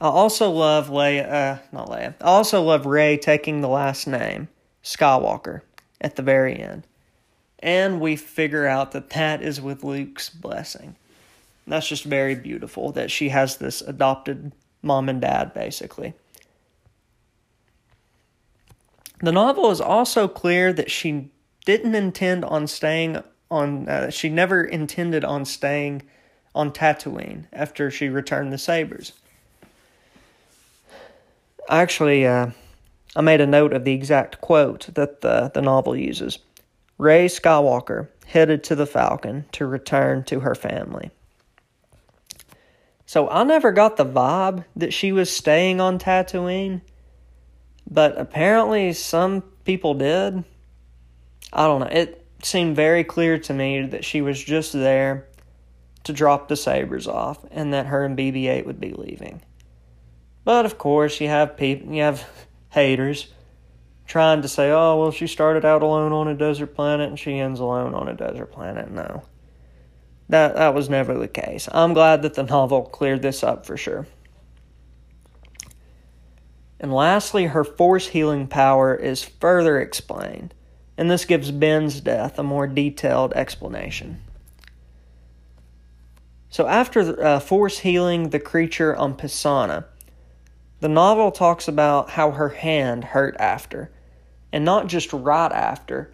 I 0.00 0.06
also 0.06 0.50
love 0.50 0.88
Leia, 0.88 1.30
uh, 1.30 1.58
not 1.72 1.88
Leia. 1.88 2.14
I 2.20 2.24
also 2.24 2.62
love 2.62 2.84
Rey 2.84 3.16
taking 3.16 3.60
the 3.60 3.68
last 3.68 4.06
name, 4.06 4.48
Skywalker, 4.84 5.62
at 6.00 6.16
the 6.16 6.22
very 6.22 6.60
end. 6.60 6.86
And 7.58 8.00
we 8.00 8.14
figure 8.14 8.66
out 8.66 8.92
that 8.92 9.10
that 9.10 9.42
is 9.42 9.60
with 9.60 9.82
Luke's 9.82 10.28
blessing. 10.28 10.96
That's 11.66 11.88
just 11.88 12.04
very 12.04 12.34
beautiful 12.34 12.92
that 12.92 13.10
she 13.10 13.30
has 13.30 13.56
this 13.56 13.80
adopted 13.80 14.52
mom 14.82 15.08
and 15.08 15.20
dad, 15.20 15.54
basically. 15.54 16.12
The 19.20 19.32
novel 19.32 19.70
is 19.70 19.80
also 19.80 20.28
clear 20.28 20.74
that 20.74 20.90
she 20.90 21.30
didn't 21.64 21.94
intend 21.94 22.44
on 22.44 22.66
staying 22.66 23.22
on, 23.50 23.88
uh, 23.88 24.10
she 24.10 24.28
never 24.28 24.62
intended 24.62 25.24
on 25.24 25.46
staying 25.46 26.02
on 26.54 26.70
Tatooine 26.70 27.46
after 27.52 27.90
she 27.90 28.08
returned 28.08 28.52
the 28.52 28.58
sabers. 28.58 29.12
Actually, 31.70 32.26
uh, 32.26 32.48
I 33.16 33.20
made 33.20 33.40
a 33.40 33.46
note 33.46 33.72
of 33.72 33.84
the 33.84 33.92
exact 33.92 34.40
quote 34.40 34.88
that 34.94 35.20
the, 35.20 35.50
the 35.52 35.62
novel 35.62 35.96
uses. 35.96 36.38
Rey 36.98 37.26
Skywalker 37.26 38.08
headed 38.26 38.64
to 38.64 38.74
the 38.74 38.86
Falcon 38.86 39.44
to 39.52 39.66
return 39.66 40.24
to 40.24 40.40
her 40.40 40.54
family. 40.54 41.10
So 43.06 43.28
I 43.28 43.44
never 43.44 43.72
got 43.72 43.96
the 43.96 44.06
vibe 44.06 44.64
that 44.76 44.92
she 44.92 45.12
was 45.12 45.30
staying 45.30 45.80
on 45.80 45.98
Tatooine, 45.98 46.80
but 47.88 48.18
apparently 48.18 48.92
some 48.92 49.42
people 49.64 49.94
did. 49.94 50.42
I 51.52 51.66
don't 51.66 51.80
know. 51.80 51.86
It 51.86 52.26
seemed 52.42 52.76
very 52.76 53.04
clear 53.04 53.38
to 53.38 53.52
me 53.52 53.86
that 53.86 54.04
she 54.04 54.22
was 54.22 54.42
just 54.42 54.72
there 54.72 55.26
to 56.04 56.12
drop 56.12 56.48
the 56.48 56.56
sabers 56.56 57.06
off 57.06 57.44
and 57.50 57.72
that 57.72 57.86
her 57.86 58.04
and 58.04 58.16
BB-8 58.16 58.66
would 58.66 58.80
be 58.80 58.92
leaving. 58.92 59.42
But 60.44 60.64
of 60.66 60.78
course, 60.78 61.20
you 61.20 61.28
have 61.28 61.56
people, 61.56 61.92
you 61.92 62.02
have 62.02 62.26
haters 62.74 63.28
trying 64.06 64.42
to 64.42 64.48
say, 64.48 64.70
"Oh, 64.70 65.00
well, 65.00 65.10
she 65.10 65.26
started 65.26 65.64
out 65.64 65.82
alone 65.82 66.12
on 66.12 66.28
a 66.28 66.34
desert 66.34 66.74
planet 66.74 67.08
and 67.08 67.18
she 67.18 67.38
ends 67.38 67.60
alone 67.60 67.94
on 67.94 68.08
a 68.08 68.14
desert 68.14 68.52
planet." 68.52 68.90
No. 68.90 69.22
That 70.28 70.54
that 70.56 70.74
was 70.74 70.88
never 70.88 71.14
the 71.14 71.28
case. 71.28 71.68
I'm 71.72 71.94
glad 71.94 72.22
that 72.22 72.34
the 72.34 72.42
novel 72.42 72.82
cleared 72.82 73.22
this 73.22 73.42
up 73.42 73.66
for 73.66 73.76
sure. 73.76 74.06
And 76.80 76.92
lastly, 76.92 77.46
her 77.46 77.64
force 77.64 78.08
healing 78.08 78.46
power 78.46 78.94
is 78.94 79.22
further 79.22 79.80
explained, 79.80 80.52
and 80.98 81.10
this 81.10 81.24
gives 81.24 81.50
Ben's 81.50 82.00
death 82.00 82.38
a 82.38 82.42
more 82.42 82.66
detailed 82.66 83.32
explanation. 83.34 84.20
So, 86.50 86.66
after 86.66 87.24
uh, 87.24 87.40
force 87.40 87.80
healing 87.80 88.30
the 88.30 88.38
creature 88.38 88.94
on 88.94 89.14
Pasaana, 89.14 89.86
the 90.84 90.88
novel 90.90 91.30
talks 91.30 91.66
about 91.66 92.10
how 92.10 92.32
her 92.32 92.50
hand 92.50 93.04
hurt 93.04 93.34
after, 93.38 93.90
and 94.52 94.66
not 94.66 94.86
just 94.86 95.14
right 95.14 95.50
after, 95.50 96.12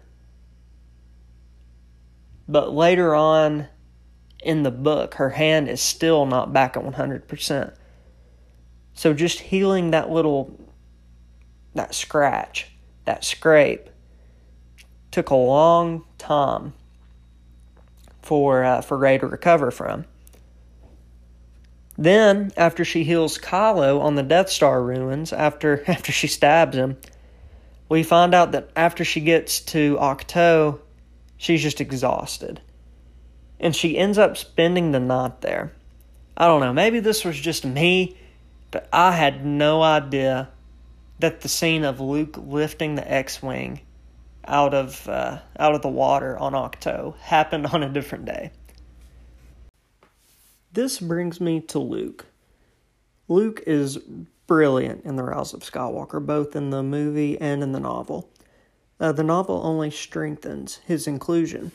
but 2.47 2.71
later 2.71 3.13
on 3.13 3.67
in 4.41 4.63
the 4.63 4.71
book, 4.71 5.15
her 5.15 5.31
hand 5.31 5.67
is 5.67 5.81
still 5.81 6.25
not 6.25 6.53
back 6.53 6.77
at 6.77 6.85
100%. 6.85 7.75
So 8.93 9.13
just 9.13 9.41
healing 9.41 9.91
that 9.91 10.09
little, 10.09 10.57
that 11.75 11.93
scratch, 11.93 12.71
that 13.03 13.25
scrape, 13.25 13.89
took 15.11 15.31
a 15.31 15.35
long 15.35 16.05
time 16.17 16.71
for 18.21 18.63
uh, 18.63 18.79
for 18.79 18.97
Rey 18.97 19.17
to 19.17 19.27
recover 19.27 19.69
from. 19.69 20.05
Then, 22.01 22.51
after 22.57 22.83
she 22.83 23.03
heals 23.03 23.37
Kylo 23.37 24.01
on 24.01 24.15
the 24.15 24.23
Death 24.23 24.49
Star 24.49 24.81
ruins, 24.81 25.31
after 25.31 25.83
after 25.87 26.11
she 26.11 26.25
stabs 26.25 26.75
him, 26.75 26.97
we 27.89 28.01
find 28.01 28.33
out 28.33 28.53
that 28.53 28.69
after 28.75 29.05
she 29.05 29.21
gets 29.21 29.59
to 29.59 29.97
Ahch-To, 29.97 30.79
she's 31.37 31.61
just 31.61 31.79
exhausted 31.79 32.59
and 33.59 33.75
she 33.75 33.99
ends 33.99 34.17
up 34.17 34.35
spending 34.35 34.91
the 34.91 34.99
night 34.99 35.41
there. 35.41 35.71
I 36.35 36.47
don't 36.47 36.61
know, 36.61 36.73
maybe 36.73 37.01
this 37.01 37.23
was 37.23 37.39
just 37.39 37.63
me, 37.63 38.17
but 38.71 38.89
I 38.91 39.11
had 39.11 39.45
no 39.45 39.83
idea 39.83 40.49
that 41.19 41.41
the 41.41 41.49
scene 41.49 41.83
of 41.83 41.99
Luke 41.99 42.35
lifting 42.35 42.95
the 42.95 43.09
X-wing 43.09 43.81
out 44.43 44.73
of 44.73 45.07
uh, 45.07 45.37
out 45.59 45.75
of 45.75 45.83
the 45.83 45.89
water 45.89 46.35
on 46.35 46.53
Ahch-To 46.53 47.13
happened 47.19 47.67
on 47.73 47.83
a 47.83 47.89
different 47.89 48.25
day. 48.25 48.49
This 50.73 50.99
brings 50.99 51.41
me 51.41 51.59
to 51.61 51.79
Luke. 51.79 52.27
Luke 53.27 53.61
is 53.67 53.97
brilliant 54.47 55.03
in 55.03 55.17
The 55.17 55.23
Rise 55.23 55.53
of 55.53 55.61
Skywalker, 55.61 56.25
both 56.25 56.55
in 56.55 56.69
the 56.69 56.81
movie 56.81 57.39
and 57.41 57.61
in 57.61 57.73
the 57.73 57.79
novel. 57.79 58.29
Uh, 58.97 59.11
the 59.11 59.23
novel 59.23 59.61
only 59.65 59.91
strengthens 59.91 60.79
his 60.85 61.07
inclusion. 61.07 61.73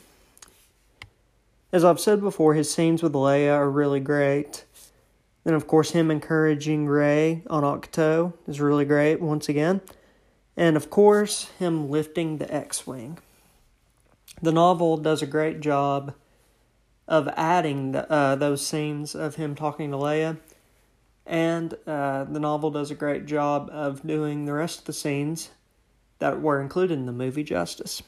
As 1.71 1.83
I've 1.85 1.99
said 1.99 2.21
before, 2.21 2.55
his 2.55 2.71
scenes 2.71 3.03
with 3.03 3.13
Leia 3.13 3.53
are 3.53 3.69
really 3.69 3.99
great. 3.99 4.65
Then, 5.43 5.53
of 5.53 5.67
course, 5.67 5.91
him 5.91 6.09
encouraging 6.09 6.87
Rey 6.87 7.43
on 7.49 7.63
Ahch-To 7.63 8.33
is 8.47 8.59
really 8.59 8.85
great 8.85 9.21
once 9.21 9.47
again. 9.47 9.81
And, 10.55 10.75
of 10.75 10.89
course, 10.89 11.49
him 11.59 11.91
lifting 11.91 12.37
the 12.37 12.51
X 12.51 12.87
Wing. 12.87 13.19
The 14.41 14.51
novel 14.51 14.97
does 14.97 15.21
a 15.21 15.27
great 15.27 15.59
job 15.59 16.15
of 17.07 17.27
adding 17.35 17.93
the, 17.93 18.11
uh, 18.11 18.35
those 18.35 18.65
scenes 18.65 19.15
of 19.15 19.35
him 19.35 19.55
talking 19.55 19.91
to 19.91 19.97
Leia. 19.97 20.37
And 21.25 21.73
uh, 21.85 22.23
the 22.25 22.39
novel 22.39 22.71
does 22.71 22.91
a 22.91 22.95
great 22.95 23.25
job 23.25 23.69
of 23.71 24.05
doing 24.05 24.45
the 24.45 24.53
rest 24.53 24.79
of 24.79 24.85
the 24.85 24.93
scenes 24.93 25.49
that 26.19 26.41
were 26.41 26.61
included 26.61 26.97
in 26.97 27.05
the 27.05 27.11
movie 27.11 27.43
justice. 27.43 28.01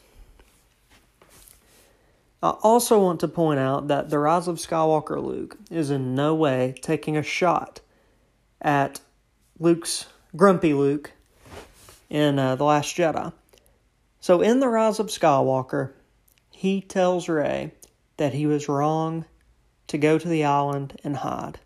I 2.42 2.52
also 2.62 3.02
want 3.02 3.20
to 3.20 3.28
point 3.28 3.60
out 3.60 3.90
that 3.90 4.10
The 4.10 4.20
Rise 4.20 4.48
of 4.48 4.58
Skywalker 4.58 5.22
Luke 5.22 5.58
is 5.70 5.90
in 5.90 6.16
no 6.16 6.34
way 6.34 6.74
taking 6.82 7.18
a 7.18 7.24
shot 7.24 7.82
at 8.62 9.02
Luke's 9.60 10.06
grumpy 10.36 10.74
Luke 10.74 11.12
in 12.10 12.40
uh, 12.40 12.56
The 12.56 12.64
Last 12.64 12.96
Jedi. 12.96 13.34
So 14.22 14.42
in 14.42 14.62
The 14.62 14.70
Rise 14.70 15.00
of 15.00 15.08
Skywalker, 15.08 15.92
he 16.50 16.80
tells 16.80 17.28
Rey 17.28 17.74
that 18.19 18.34
he 18.34 18.45
was 18.45 18.67
wrong 18.67 19.25
to 19.88 19.97
go 19.97 20.19
to 20.19 20.27
the 20.27 20.43
island 20.43 20.99
and 21.05 21.17
hide. 21.17 21.58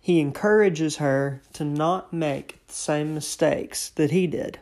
He 0.00 0.18
encourages 0.18 0.96
her 0.96 1.42
to 1.52 1.62
not 1.62 2.10
make 2.10 2.66
the 2.66 2.72
same 2.72 3.14
mistakes 3.14 3.90
that 3.90 4.10
he 4.10 4.26
did. 4.26 4.58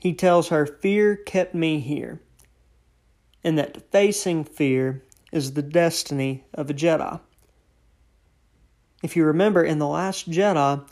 He 0.00 0.12
tells 0.12 0.48
her, 0.48 0.66
Fear 0.66 1.16
kept 1.16 1.54
me 1.54 1.78
here, 1.78 2.20
and 3.44 3.56
that 3.56 3.90
facing 3.92 4.42
fear 4.42 5.04
is 5.30 5.52
the 5.52 5.62
destiny 5.62 6.42
of 6.52 6.68
a 6.68 6.74
Jedi. 6.74 7.20
If 9.04 9.16
you 9.16 9.24
remember, 9.24 9.62
in 9.62 9.78
The 9.78 9.86
Last 9.86 10.28
Jedi, 10.28 10.84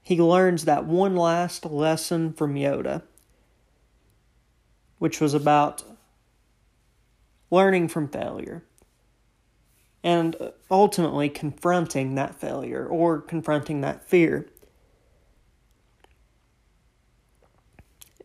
he 0.00 0.20
learns 0.20 0.64
that 0.64 0.84
one 0.84 1.16
last 1.16 1.66
lesson 1.66 2.32
from 2.32 2.54
Yoda, 2.54 3.02
which 4.98 5.20
was 5.20 5.34
about 5.34 5.82
learning 7.54 7.88
from 7.88 8.08
failure. 8.08 8.62
and 10.02 10.36
ultimately 10.70 11.30
confronting 11.30 12.14
that 12.14 12.34
failure 12.34 12.86
or 12.86 13.22
confronting 13.22 13.80
that 13.80 14.06
fear. 14.06 14.46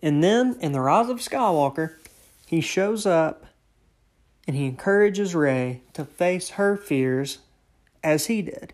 And 0.04 0.22
then 0.22 0.58
in 0.60 0.74
The 0.74 0.82
Rise 0.82 1.08
of 1.08 1.20
Skywalker, 1.20 1.96
he 2.46 2.60
shows 2.60 3.06
up 3.06 3.46
and 4.46 4.58
he 4.58 4.66
encourages 4.66 5.34
Rey 5.34 5.82
to 5.94 6.04
face 6.04 6.50
her 6.52 6.76
fears 6.76 7.38
as 8.04 8.26
he 8.26 8.42
did. 8.42 8.74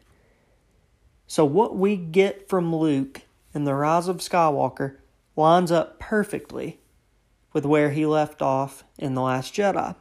So, 1.27 1.45
what 1.45 1.75
we 1.75 1.95
get 1.97 2.49
from 2.49 2.75
Luke 2.75 3.21
in 3.53 3.65
The 3.65 3.75
Rise 3.75 4.07
of 4.07 4.17
Skywalker 4.17 4.97
lines 5.35 5.71
up 5.71 5.99
perfectly 5.99 6.79
with 7.53 7.65
where 7.65 7.91
he 7.91 8.05
left 8.05 8.41
off 8.41 8.83
in 8.97 9.13
The 9.13 9.21
Last 9.21 9.53
Jedi. 9.53 9.95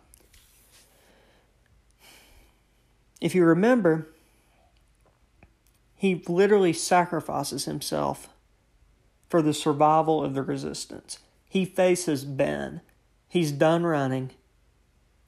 If 3.25 3.35
you 3.35 3.47
remember, 3.47 4.07
he 5.95 6.23
literally 6.29 6.75
sacrifices 6.75 7.65
himself 7.65 8.29
for 9.31 9.41
the 9.41 9.55
survival 9.55 10.23
of 10.23 10.35
the 10.35 10.43
resistance. 10.43 11.21
He 11.49 11.65
faces 11.65 12.23
Ben. 12.23 12.83
He's 13.27 13.51
done 13.51 13.85
running. 13.85 14.33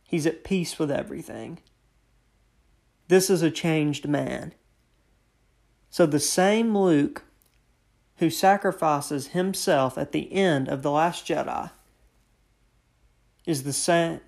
He's 0.05 0.27
at 0.27 0.45
peace 0.45 0.79
with 0.79 0.91
everything. 0.91 1.61
This 3.09 3.31
is 3.31 3.41
a 3.41 3.51
changed 3.51 4.07
man. 4.07 4.53
So 5.89 6.05
the 6.05 6.21
same 6.21 6.77
Luke 6.77 7.23
who 8.17 8.29
sacrifices 8.29 9.29
himself 9.29 9.97
at 9.97 10.13
the 10.13 10.31
end 10.35 10.69
of 10.69 10.83
the 10.83 10.91
last 10.91 11.27
Jedi 11.27 11.71
is 13.47 13.63
the 13.63 13.73
same 13.73 14.21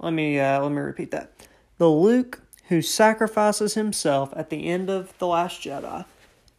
let 0.00 0.12
me 0.12 0.40
uh, 0.40 0.60
let 0.60 0.72
me 0.72 0.78
repeat 0.78 1.12
that. 1.12 1.46
The 1.78 1.88
Luke 1.88 2.40
who 2.68 2.80
sacrifices 2.80 3.74
himself 3.74 4.32
at 4.36 4.50
the 4.50 4.66
end 4.66 4.88
of 4.88 5.16
the 5.18 5.26
last 5.26 5.62
Jedi 5.62 6.04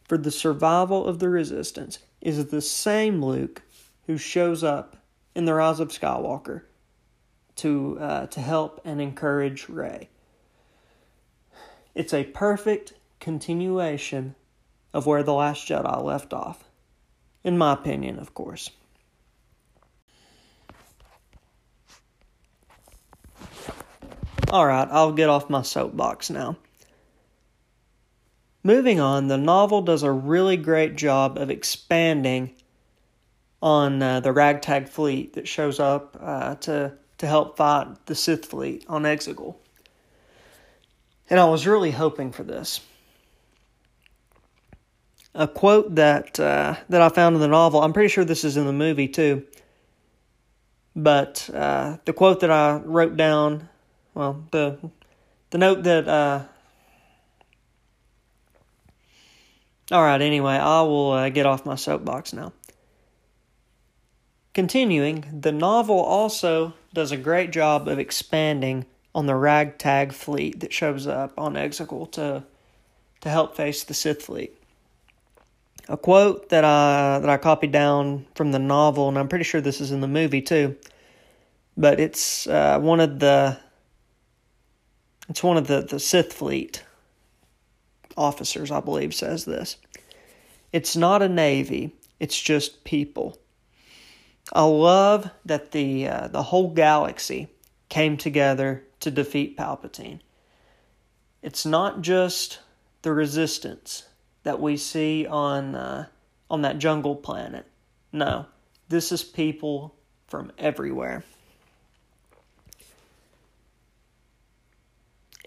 for 0.04 0.16
the 0.16 0.30
survival 0.30 1.06
of 1.06 1.18
the 1.18 1.28
resistance 1.28 1.98
is 2.20 2.46
the 2.46 2.60
same 2.60 3.24
Luke 3.24 3.62
who 4.06 4.16
shows 4.16 4.62
up 4.62 4.96
in 5.34 5.44
the 5.44 5.54
Rise 5.54 5.80
of 5.80 5.88
Skywalker 5.88 6.62
to 7.56 7.98
uh, 8.00 8.26
to 8.26 8.40
help 8.40 8.80
and 8.84 9.00
encourage 9.00 9.68
Rey. 9.68 10.08
It's 11.94 12.14
a 12.14 12.24
perfect 12.24 12.92
continuation 13.20 14.34
of 14.92 15.06
where 15.06 15.22
the 15.22 15.32
Last 15.32 15.66
Jedi 15.66 16.02
left 16.02 16.32
off, 16.32 16.64
in 17.42 17.58
my 17.58 17.72
opinion, 17.72 18.18
of 18.18 18.34
course. 18.34 18.70
All 24.56 24.66
right, 24.66 24.88
I'll 24.90 25.12
get 25.12 25.28
off 25.28 25.50
my 25.50 25.60
soapbox 25.60 26.30
now. 26.30 26.56
Moving 28.64 29.00
on, 29.00 29.28
the 29.28 29.36
novel 29.36 29.82
does 29.82 30.02
a 30.02 30.10
really 30.10 30.56
great 30.56 30.96
job 30.96 31.36
of 31.36 31.50
expanding 31.50 32.54
on 33.60 34.02
uh, 34.02 34.20
the 34.20 34.32
ragtag 34.32 34.88
fleet 34.88 35.34
that 35.34 35.46
shows 35.46 35.78
up 35.78 36.16
uh, 36.18 36.54
to 36.54 36.94
to 37.18 37.26
help 37.26 37.58
fight 37.58 38.06
the 38.06 38.14
Sith 38.14 38.46
fleet 38.46 38.86
on 38.88 39.02
Exegol. 39.02 39.56
And 41.28 41.38
I 41.38 41.44
was 41.44 41.66
really 41.66 41.90
hoping 41.90 42.32
for 42.32 42.42
this. 42.42 42.80
A 45.34 45.46
quote 45.46 45.96
that 45.96 46.40
uh, 46.40 46.76
that 46.88 47.02
I 47.02 47.10
found 47.10 47.34
in 47.34 47.42
the 47.42 47.48
novel. 47.48 47.82
I'm 47.82 47.92
pretty 47.92 48.08
sure 48.08 48.24
this 48.24 48.42
is 48.42 48.56
in 48.56 48.64
the 48.64 48.72
movie 48.72 49.08
too. 49.08 49.44
But 50.94 51.50
uh, 51.52 51.98
the 52.06 52.14
quote 52.14 52.40
that 52.40 52.50
I 52.50 52.76
wrote 52.76 53.18
down, 53.18 53.68
well, 54.16 54.42
the 54.50 54.78
the 55.50 55.58
note 55.58 55.84
that 55.84 56.08
uh, 56.08 56.42
All 59.92 60.02
right, 60.02 60.20
anyway, 60.20 60.54
I 60.54 60.82
will 60.82 61.12
uh, 61.12 61.28
get 61.28 61.46
off 61.46 61.64
my 61.64 61.76
soapbox 61.76 62.32
now. 62.32 62.52
Continuing, 64.52 65.40
the 65.42 65.52
novel 65.52 66.00
also 66.00 66.74
does 66.92 67.12
a 67.12 67.16
great 67.16 67.52
job 67.52 67.86
of 67.86 68.00
expanding 68.00 68.86
on 69.14 69.26
the 69.26 69.36
ragtag 69.36 70.12
fleet 70.12 70.58
that 70.60 70.72
shows 70.72 71.06
up 71.06 71.32
on 71.38 71.54
Exegol 71.54 72.10
to 72.12 72.42
to 73.20 73.28
help 73.28 73.56
face 73.56 73.84
the 73.84 73.94
Sith 73.94 74.22
fleet. 74.22 74.52
A 75.88 75.96
quote 75.96 76.48
that 76.48 76.64
I 76.64 77.20
that 77.20 77.30
I 77.30 77.36
copied 77.36 77.70
down 77.70 78.26
from 78.34 78.50
the 78.50 78.58
novel, 78.58 79.08
and 79.08 79.16
I'm 79.16 79.28
pretty 79.28 79.44
sure 79.44 79.60
this 79.60 79.80
is 79.80 79.92
in 79.92 80.00
the 80.00 80.08
movie 80.08 80.42
too. 80.42 80.74
But 81.76 82.00
it's 82.00 82.48
uh, 82.48 82.80
one 82.80 82.98
of 82.98 83.20
the 83.20 83.58
it's 85.28 85.42
one 85.42 85.56
of 85.56 85.66
the, 85.66 85.82
the 85.82 85.98
Sith 85.98 86.32
fleet 86.32 86.84
officers, 88.16 88.70
I 88.70 88.80
believe, 88.80 89.14
says 89.14 89.44
this. 89.44 89.76
It's 90.72 90.96
not 90.96 91.22
a 91.22 91.28
navy, 91.28 91.94
it's 92.20 92.40
just 92.40 92.84
people. 92.84 93.38
I 94.52 94.62
love 94.62 95.30
that 95.44 95.72
the 95.72 96.08
uh, 96.08 96.28
the 96.28 96.44
whole 96.44 96.70
galaxy 96.70 97.48
came 97.88 98.16
together 98.16 98.84
to 99.00 99.10
defeat 99.10 99.56
Palpatine. 99.56 100.20
It's 101.42 101.66
not 101.66 102.00
just 102.00 102.60
the 103.02 103.12
resistance 103.12 104.04
that 104.44 104.60
we 104.60 104.76
see 104.76 105.26
on 105.26 105.74
uh, 105.74 106.06
on 106.48 106.62
that 106.62 106.78
jungle 106.78 107.16
planet. 107.16 107.66
No, 108.12 108.46
this 108.88 109.10
is 109.10 109.24
people 109.24 109.96
from 110.28 110.52
everywhere. 110.58 111.24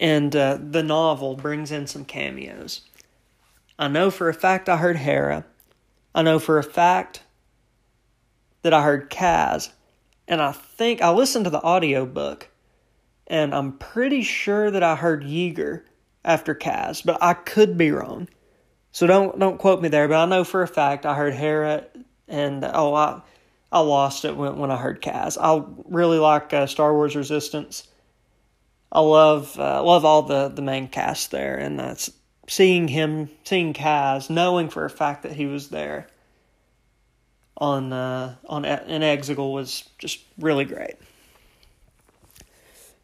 And 0.00 0.34
uh, 0.34 0.58
the 0.60 0.82
novel 0.82 1.36
brings 1.36 1.70
in 1.70 1.86
some 1.86 2.04
cameos. 2.04 2.80
I 3.78 3.86
know 3.86 4.10
for 4.10 4.28
a 4.28 4.34
fact 4.34 4.68
I 4.68 4.78
heard 4.78 4.96
Hera. 4.96 5.44
I 6.14 6.22
know 6.22 6.40
for 6.40 6.58
a 6.58 6.64
fact 6.64 7.22
that 8.62 8.74
I 8.74 8.82
heard 8.82 9.10
Kaz. 9.10 9.70
And 10.26 10.40
I 10.40 10.52
think 10.52 11.02
I 11.02 11.10
listened 11.10 11.44
to 11.44 11.50
the 11.50 11.62
audio 11.62 12.06
book, 12.06 12.48
and 13.26 13.54
I'm 13.54 13.78
pretty 13.78 14.22
sure 14.22 14.70
that 14.70 14.82
I 14.82 14.94
heard 14.94 15.24
Yeager 15.24 15.82
after 16.24 16.54
Kaz, 16.54 17.04
but 17.04 17.18
I 17.20 17.34
could 17.34 17.76
be 17.76 17.90
wrong. 17.90 18.28
So 18.92 19.06
don't 19.06 19.38
don't 19.38 19.58
quote 19.58 19.82
me 19.82 19.88
there, 19.88 20.08
but 20.08 20.22
I 20.22 20.26
know 20.26 20.44
for 20.44 20.62
a 20.62 20.68
fact 20.68 21.06
I 21.06 21.14
heard 21.14 21.34
Hera 21.34 21.84
and 22.28 22.64
oh 22.64 22.94
I 22.94 23.22
I 23.72 23.80
lost 23.80 24.24
it 24.24 24.36
when 24.36 24.56
when 24.56 24.70
I 24.70 24.76
heard 24.76 25.02
Kaz. 25.02 25.36
I 25.40 25.64
really 25.86 26.18
like 26.18 26.52
uh, 26.52 26.66
Star 26.66 26.94
Wars 26.94 27.16
Resistance. 27.16 27.88
I 28.92 29.00
love 29.00 29.58
uh, 29.58 29.82
love 29.82 30.04
all 30.04 30.22
the 30.22 30.48
the 30.48 30.62
main 30.62 30.88
cast 30.88 31.30
there, 31.30 31.56
and 31.56 31.78
that's 31.78 32.10
seeing 32.48 32.88
him 32.88 33.30
seeing 33.44 33.72
Kaz, 33.72 34.28
knowing 34.28 34.68
for 34.68 34.84
a 34.84 34.90
fact 34.90 35.22
that 35.22 35.32
he 35.32 35.46
was 35.46 35.68
there 35.68 36.08
on 37.56 37.92
uh, 37.92 38.34
on 38.48 38.64
in 38.64 39.02
Exegol 39.02 39.52
was 39.52 39.88
just 39.98 40.20
really 40.38 40.64
great. 40.64 40.96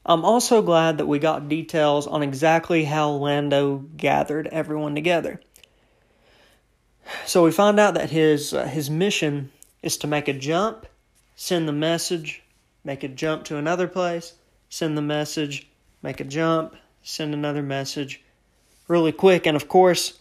I'm 0.04 0.24
also 0.24 0.62
glad 0.62 0.98
that 0.98 1.06
we 1.06 1.18
got 1.18 1.48
details 1.48 2.06
on 2.06 2.22
exactly 2.22 2.84
how 2.84 3.10
Lando 3.10 3.78
gathered 3.96 4.46
everyone 4.48 4.94
together. 4.94 5.40
So 7.24 7.44
we 7.44 7.52
find 7.52 7.78
out 7.78 7.94
that 7.94 8.10
his 8.10 8.52
uh, 8.52 8.66
his 8.66 8.88
mission 8.88 9.52
is 9.82 9.96
to 9.98 10.06
make 10.06 10.26
a 10.26 10.32
jump, 10.32 10.86
send 11.36 11.68
the 11.68 11.72
message, 11.72 12.42
make 12.82 13.04
a 13.04 13.08
jump 13.08 13.44
to 13.44 13.56
another 13.56 13.86
place, 13.86 14.34
send 14.68 14.96
the 14.96 15.02
message, 15.02 15.68
make 16.06 16.20
a 16.20 16.24
jump, 16.24 16.76
send 17.02 17.34
another 17.34 17.64
message, 17.64 18.22
really 18.86 19.10
quick. 19.10 19.44
And 19.44 19.56
of 19.56 19.66
course, 19.66 20.20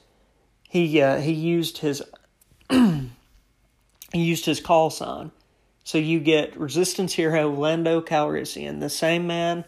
he 0.68 1.00
uh, 1.00 1.20
he 1.20 1.32
used 1.32 1.78
his 1.78 2.02
he 2.70 3.10
used 4.12 4.46
his 4.46 4.60
call 4.60 4.90
sign. 4.90 5.32
So 5.84 6.00
you 6.00 6.20
get 6.20 6.58
Resistance 6.58 7.14
hero 7.14 7.52
Lando 7.52 8.02
Calrissian, 8.02 8.80
the 8.80 8.90
same 8.90 9.28
man 9.28 9.64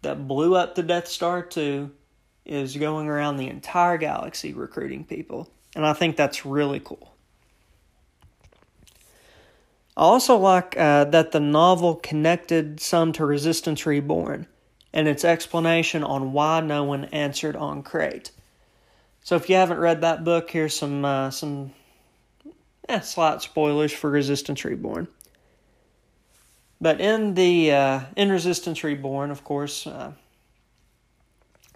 that 0.00 0.26
blew 0.26 0.56
up 0.56 0.74
the 0.74 0.82
Death 0.82 1.06
Star 1.06 1.42
2, 1.42 1.90
is 2.46 2.74
going 2.74 3.06
around 3.06 3.36
the 3.36 3.48
entire 3.48 3.98
galaxy 3.98 4.54
recruiting 4.54 5.04
people. 5.04 5.50
And 5.76 5.84
I 5.84 5.92
think 5.92 6.16
that's 6.16 6.46
really 6.46 6.80
cool. 6.80 7.12
I 9.94 10.00
also 10.00 10.38
like 10.38 10.74
uh, 10.78 11.04
that 11.04 11.32
the 11.32 11.40
novel 11.40 11.96
connected 11.96 12.80
some 12.80 13.12
to 13.12 13.26
Resistance 13.26 13.84
Reborn 13.84 14.46
and 14.92 15.08
its 15.08 15.24
explanation 15.24 16.04
on 16.04 16.32
why 16.32 16.60
no 16.60 16.84
one 16.84 17.04
answered 17.06 17.56
on 17.56 17.82
Crait. 17.82 18.30
So 19.22 19.36
if 19.36 19.48
you 19.48 19.56
haven't 19.56 19.78
read 19.78 20.00
that 20.00 20.24
book, 20.24 20.50
here's 20.50 20.76
some 20.76 21.04
uh, 21.04 21.30
some 21.30 21.72
eh, 22.88 23.00
slight 23.00 23.42
spoilers 23.42 23.92
for 23.92 24.10
Resistance 24.10 24.64
Reborn. 24.64 25.08
But 26.80 27.00
in 27.00 27.34
the 27.34 27.72
uh, 27.72 28.00
in 28.16 28.30
Resistance 28.30 28.82
Reborn, 28.82 29.30
of 29.30 29.44
course, 29.44 29.86
uh, 29.86 30.12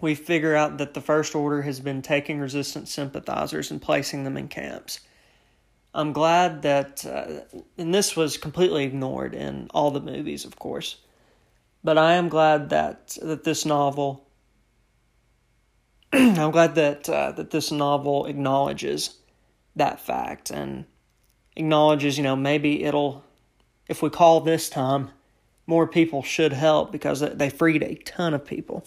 we 0.01 0.13
figure 0.15 0.55
out 0.55 0.77
that 0.77 0.93
the 0.93 1.01
First 1.01 1.33
Order 1.33 1.61
has 1.61 1.79
been 1.79 2.01
taking 2.01 2.39
resistance 2.39 2.91
sympathizers 2.91 3.71
and 3.71 3.81
placing 3.81 4.23
them 4.23 4.37
in 4.37 4.47
camps. 4.47 4.99
I'm 5.93 6.13
glad 6.13 6.61
that, 6.61 7.05
uh, 7.05 7.59
and 7.77 7.93
this 7.93 8.15
was 8.15 8.37
completely 8.37 8.83
ignored 8.83 9.33
in 9.33 9.67
all 9.73 9.89
the 9.89 9.99
movies, 9.99 10.45
of 10.45 10.59
course, 10.59 10.97
but 11.83 11.97
I 11.97 12.13
am 12.13 12.29
glad 12.29 12.69
that 12.69 13.17
that 13.21 13.43
this 13.43 13.65
novel 13.65 14.27
I'm 16.13 16.51
glad 16.51 16.75
that 16.75 17.09
uh, 17.09 17.31
that 17.33 17.51
this 17.51 17.71
novel 17.71 18.25
acknowledges 18.25 19.17
that 19.75 19.99
fact 19.99 20.49
and 20.49 20.85
acknowledges, 21.55 22.17
you 22.17 22.23
know, 22.23 22.35
maybe 22.35 22.83
it'll, 22.83 23.23
if 23.87 24.01
we 24.01 24.09
call 24.09 24.41
this 24.41 24.69
time, 24.69 25.09
more 25.65 25.87
people 25.87 26.23
should 26.23 26.53
help 26.53 26.91
because 26.91 27.19
they 27.19 27.49
freed 27.49 27.83
a 27.83 27.95
ton 27.95 28.33
of 28.33 28.45
people. 28.45 28.85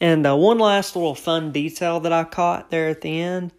And 0.00 0.26
uh, 0.26 0.36
one 0.36 0.58
last 0.58 0.96
little 0.96 1.14
fun 1.14 1.52
detail 1.52 2.00
that 2.00 2.12
I 2.12 2.24
caught 2.24 2.70
there 2.70 2.88
at 2.88 3.00
the 3.00 3.20
end 3.20 3.52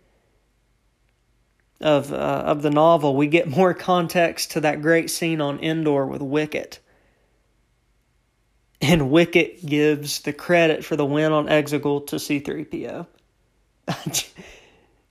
of 1.82 2.13
uh, 2.13 2.15
of 2.15 2.61
the 2.61 2.69
novel, 2.69 3.15
we 3.15 3.28
get 3.28 3.47
more 3.47 3.73
context 3.73 4.51
to 4.51 4.61
that 4.61 4.82
great 4.82 5.09
scene 5.09 5.41
on 5.41 5.59
Endor 5.59 6.05
with 6.05 6.21
Wicket. 6.21 6.80
And 8.82 9.09
Wicket 9.09 9.65
gives 9.65 10.21
the 10.21 10.34
credit 10.34 10.86
for 10.86 10.95
the 10.95 11.05
win 11.05 11.32
on 11.32 11.47
Exegol 11.47 12.07
to 12.07 12.17
C3PO. 12.17 13.07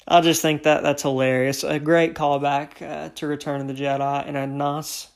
I 0.07 0.21
just 0.21 0.43
think 0.43 0.65
that 0.65 0.83
that's 0.83 1.03
hilarious. 1.03 1.65
A 1.65 1.79
great 1.79 2.15
callback 2.15 2.83
uh, 2.83 3.09
to 3.11 3.27
Return 3.27 3.61
of 3.63 3.69
the 3.69 3.75
Jedi 3.75 4.29
and 4.29 4.37
a 4.37 4.47
nice, 4.47 5.09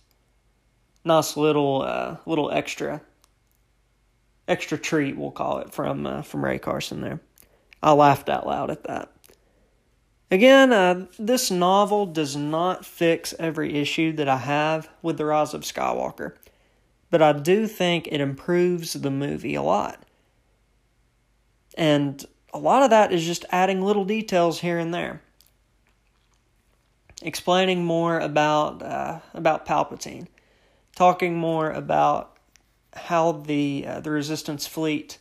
nice 1.04 1.36
little 1.36 1.82
uh, 1.82 2.16
little 2.24 2.50
extra, 2.50 3.02
extra 4.46 4.78
treat 4.78 5.16
we'll 5.16 5.30
call 5.30 5.58
it 5.58 5.72
from 5.72 6.06
uh, 6.06 6.22
from 6.22 6.44
Rae 6.44 6.58
Carson 6.58 7.00
there. 7.00 7.20
I 7.82 7.92
laughed 7.92 8.28
out 8.28 8.46
loud 8.46 8.70
at 8.70 8.84
that. 8.84 9.12
Again, 10.30 10.72
uh, 10.72 11.06
this 11.18 11.50
novel 11.50 12.04
does 12.04 12.36
not 12.36 12.84
fix 12.84 13.34
every 13.38 13.76
issue 13.76 14.12
that 14.12 14.28
I 14.28 14.36
have 14.36 14.88
with 15.00 15.16
The 15.16 15.24
Rise 15.24 15.54
of 15.54 15.62
Skywalker, 15.62 16.34
but 17.10 17.22
I 17.22 17.32
do 17.32 17.66
think 17.66 18.08
it 18.08 18.20
improves 18.20 18.92
the 18.92 19.10
movie 19.10 19.54
a 19.54 19.62
lot. 19.62 20.02
And 21.78 22.22
a 22.52 22.58
lot 22.58 22.82
of 22.82 22.90
that 22.90 23.10
is 23.10 23.24
just 23.24 23.46
adding 23.50 23.80
little 23.80 24.04
details 24.04 24.60
here 24.60 24.78
and 24.78 24.92
there, 24.92 25.22
explaining 27.22 27.84
more 27.84 28.18
about 28.18 28.82
uh, 28.82 29.20
about 29.32 29.64
Palpatine, 29.64 30.26
talking 30.94 31.38
more 31.38 31.70
about 31.70 32.36
how 32.92 33.32
the 33.32 33.84
uh, 33.86 34.00
the 34.00 34.10
Resistance 34.10 34.66
fleet. 34.66 35.18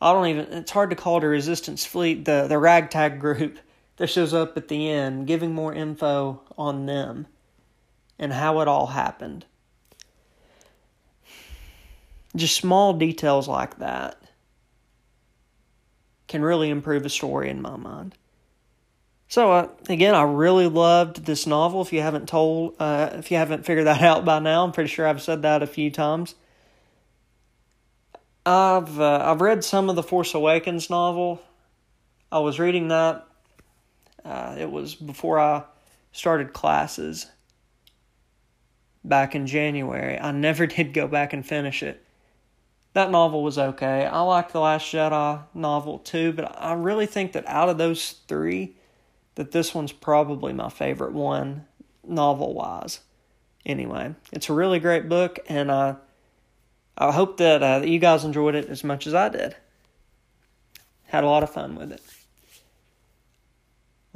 I 0.00 0.12
don't 0.12 0.28
even. 0.28 0.46
It's 0.52 0.70
hard 0.70 0.90
to 0.90 0.96
call 0.96 1.18
it 1.18 1.24
a 1.24 1.28
Resistance 1.28 1.84
fleet. 1.84 2.24
The 2.24 2.46
the 2.48 2.58
ragtag 2.58 3.20
group 3.20 3.58
that 3.96 4.08
shows 4.08 4.34
up 4.34 4.56
at 4.56 4.68
the 4.68 4.90
end, 4.90 5.26
giving 5.26 5.54
more 5.54 5.72
info 5.72 6.42
on 6.56 6.86
them 6.86 7.26
and 8.18 8.32
how 8.32 8.60
it 8.60 8.68
all 8.68 8.88
happened. 8.88 9.44
Just 12.34 12.56
small 12.56 12.92
details 12.92 13.48
like 13.48 13.78
that 13.78 14.20
can 16.28 16.42
really 16.42 16.68
improve 16.68 17.06
a 17.06 17.08
story 17.08 17.48
in 17.48 17.62
my 17.62 17.76
mind. 17.76 18.14
So 19.28 19.52
uh, 19.52 19.68
again, 19.88 20.14
I 20.14 20.22
really 20.22 20.68
loved 20.68 21.24
this 21.24 21.46
novel. 21.46 21.82
If 21.82 21.92
you 21.92 22.00
haven't 22.00 22.28
told, 22.28 22.76
uh, 22.78 23.10
if 23.14 23.30
you 23.30 23.36
haven't 23.36 23.64
figured 23.64 23.86
that 23.86 24.02
out 24.02 24.24
by 24.24 24.38
now, 24.38 24.64
I'm 24.64 24.72
pretty 24.72 24.88
sure 24.88 25.06
I've 25.06 25.22
said 25.22 25.42
that 25.42 25.62
a 25.62 25.66
few 25.66 25.90
times. 25.90 26.34
I've 28.44 29.00
uh, 29.00 29.22
I've 29.24 29.40
read 29.40 29.64
some 29.64 29.90
of 29.90 29.96
the 29.96 30.04
Force 30.04 30.32
Awakens 30.34 30.88
novel. 30.88 31.42
I 32.30 32.38
was 32.38 32.60
reading 32.60 32.88
that. 32.88 33.25
Uh, 34.26 34.56
it 34.58 34.70
was 34.70 34.94
before 34.94 35.38
I 35.38 35.64
started 36.12 36.52
classes 36.52 37.26
back 39.04 39.34
in 39.34 39.46
January. 39.46 40.18
I 40.18 40.32
never 40.32 40.66
did 40.66 40.92
go 40.92 41.06
back 41.06 41.32
and 41.32 41.46
finish 41.46 41.82
it 41.82 42.06
that 42.96 43.10
novel 43.10 43.42
was 43.42 43.58
okay. 43.58 44.06
I 44.06 44.22
liked 44.22 44.54
the 44.54 44.60
Last 44.60 44.90
Jedi 44.90 45.42
novel 45.52 45.98
too, 45.98 46.32
but 46.32 46.56
I 46.58 46.72
really 46.72 47.04
think 47.04 47.32
that 47.32 47.46
out 47.46 47.68
of 47.68 47.76
those 47.76 48.12
three, 48.26 48.74
that 49.34 49.50
this 49.50 49.74
one's 49.74 49.92
probably 49.92 50.54
my 50.54 50.70
favorite 50.70 51.12
one, 51.12 51.66
novel 52.02 52.54
wise. 52.54 53.00
Anyway, 53.66 54.14
it's 54.32 54.48
a 54.48 54.54
really 54.54 54.78
great 54.78 55.10
book, 55.10 55.38
and 55.46 55.70
uh, 55.70 55.96
I 56.96 57.12
hope 57.12 57.36
that, 57.36 57.62
uh, 57.62 57.80
that 57.80 57.88
you 57.88 57.98
guys 57.98 58.24
enjoyed 58.24 58.54
it 58.54 58.70
as 58.70 58.82
much 58.82 59.06
as 59.06 59.12
I 59.12 59.28
did. 59.28 59.54
Had 61.08 61.22
a 61.22 61.28
lot 61.28 61.42
of 61.42 61.50
fun 61.50 61.74
with 61.74 61.92
it. 61.92 62.00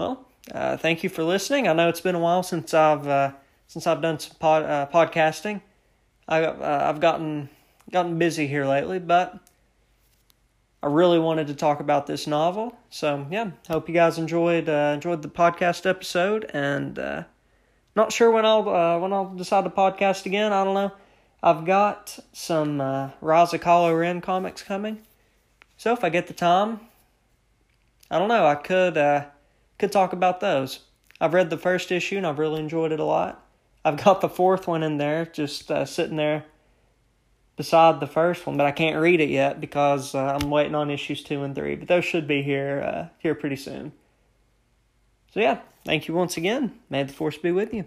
Well, 0.01 0.27
uh, 0.55 0.79
thank 0.79 1.03
you 1.03 1.11
for 1.11 1.23
listening. 1.23 1.69
I 1.69 1.75
know 1.75 1.91
it's 1.91 2.01
been 2.01 2.15
a 2.15 2.19
while 2.19 2.43
since 2.43 2.73
I've 2.73 3.07
uh, 3.07 3.33
since 3.67 3.87
I've 3.87 4.01
done 4.01 4.19
some 4.19 4.35
pod, 4.41 4.63
uh, 4.63 4.89
podcasting. 4.91 5.61
I, 6.27 6.43
uh, 6.43 6.87
I've 6.89 7.01
gotten 7.01 7.51
gotten 7.93 8.19
busy 8.19 8.47
here 8.47 8.65
lately, 8.65 8.99
but 8.99 9.39
I 10.83 10.87
really 10.87 11.19
wanted 11.19 11.49
to 11.49 11.55
talk 11.55 11.81
about 11.81 12.07
this 12.07 12.27
novel. 12.27 12.75
So 12.89 13.27
yeah, 13.31 13.51
hope 13.69 13.91
you 13.91 13.95
guys 13.95 14.17
enjoyed 14.17 14.71
uh, 14.71 14.93
enjoyed 14.95 15.21
the 15.21 15.29
podcast 15.29 15.85
episode, 15.85 16.51
and 16.55 16.99
uh, 16.99 17.25
not 17.95 18.11
sure 18.11 18.31
when 18.31 18.47
I'll 18.47 18.63
when 19.03 19.13
I'll 19.13 19.35
decide 19.35 19.65
to 19.65 19.71
podcast 19.71 20.25
again. 20.25 20.51
I 20.55 20.65
don't 20.65 20.73
know. 20.73 20.93
I've 21.43 21.67
got 21.67 22.19
some 22.33 22.81
uh, 22.81 23.11
Rise 23.21 23.51
Kylo 23.51 24.01
Ren 24.01 24.23
comics 24.23 24.63
coming, 24.63 25.03
so 25.77 25.93
if 25.93 26.03
I 26.03 26.09
get 26.09 26.27
the 26.27 26.33
time, 26.33 26.81
I 28.11 28.19
don't 28.19 28.29
know. 28.29 28.47
I 28.47 28.55
could 28.55 28.97
could 29.81 29.91
talk 29.91 30.13
about 30.13 30.41
those. 30.41 30.81
I've 31.21 31.35
read 31.35 31.51
the 31.51 31.59
first 31.59 31.91
issue 31.91 32.17
and 32.17 32.27
I've 32.27 32.39
really 32.39 32.61
enjoyed 32.61 32.93
it 32.93 33.01
a 33.01 33.05
lot. 33.05 33.45
I've 33.85 34.03
got 34.03 34.21
the 34.21 34.29
fourth 34.29 34.69
one 34.69 34.83
in 34.83 34.99
there, 34.99 35.25
just 35.25 35.71
uh, 35.71 35.85
sitting 35.87 36.17
there 36.17 36.45
beside 37.57 37.99
the 37.99 38.07
first 38.07 38.47
one, 38.47 38.57
but 38.57 38.67
I 38.67 38.73
can't 38.73 39.01
read 39.01 39.21
it 39.21 39.31
yet 39.31 39.61
because 39.61 40.15
uh, 40.15 40.39
I'm 40.41 40.51
waiting 40.51 40.75
on 40.75 40.91
issues 40.91 41.23
two 41.23 41.43
and 41.43 41.55
three. 41.55 41.77
But 41.77 41.89
those 41.89 42.05
should 42.05 42.27
be 42.27 42.43
here 42.43 42.83
uh, 42.83 43.09
here 43.19 43.35
pretty 43.35 43.57
soon. 43.57 43.93
So 45.33 45.41
yeah, 45.41 45.61
thank 45.85 46.09
you 46.09 46.15
once 46.15 46.37
again. 46.37 46.79
May 46.89 47.03
the 47.03 47.13
force 47.13 47.39
be 47.39 47.53
with 47.53 47.73
you. 47.73 47.87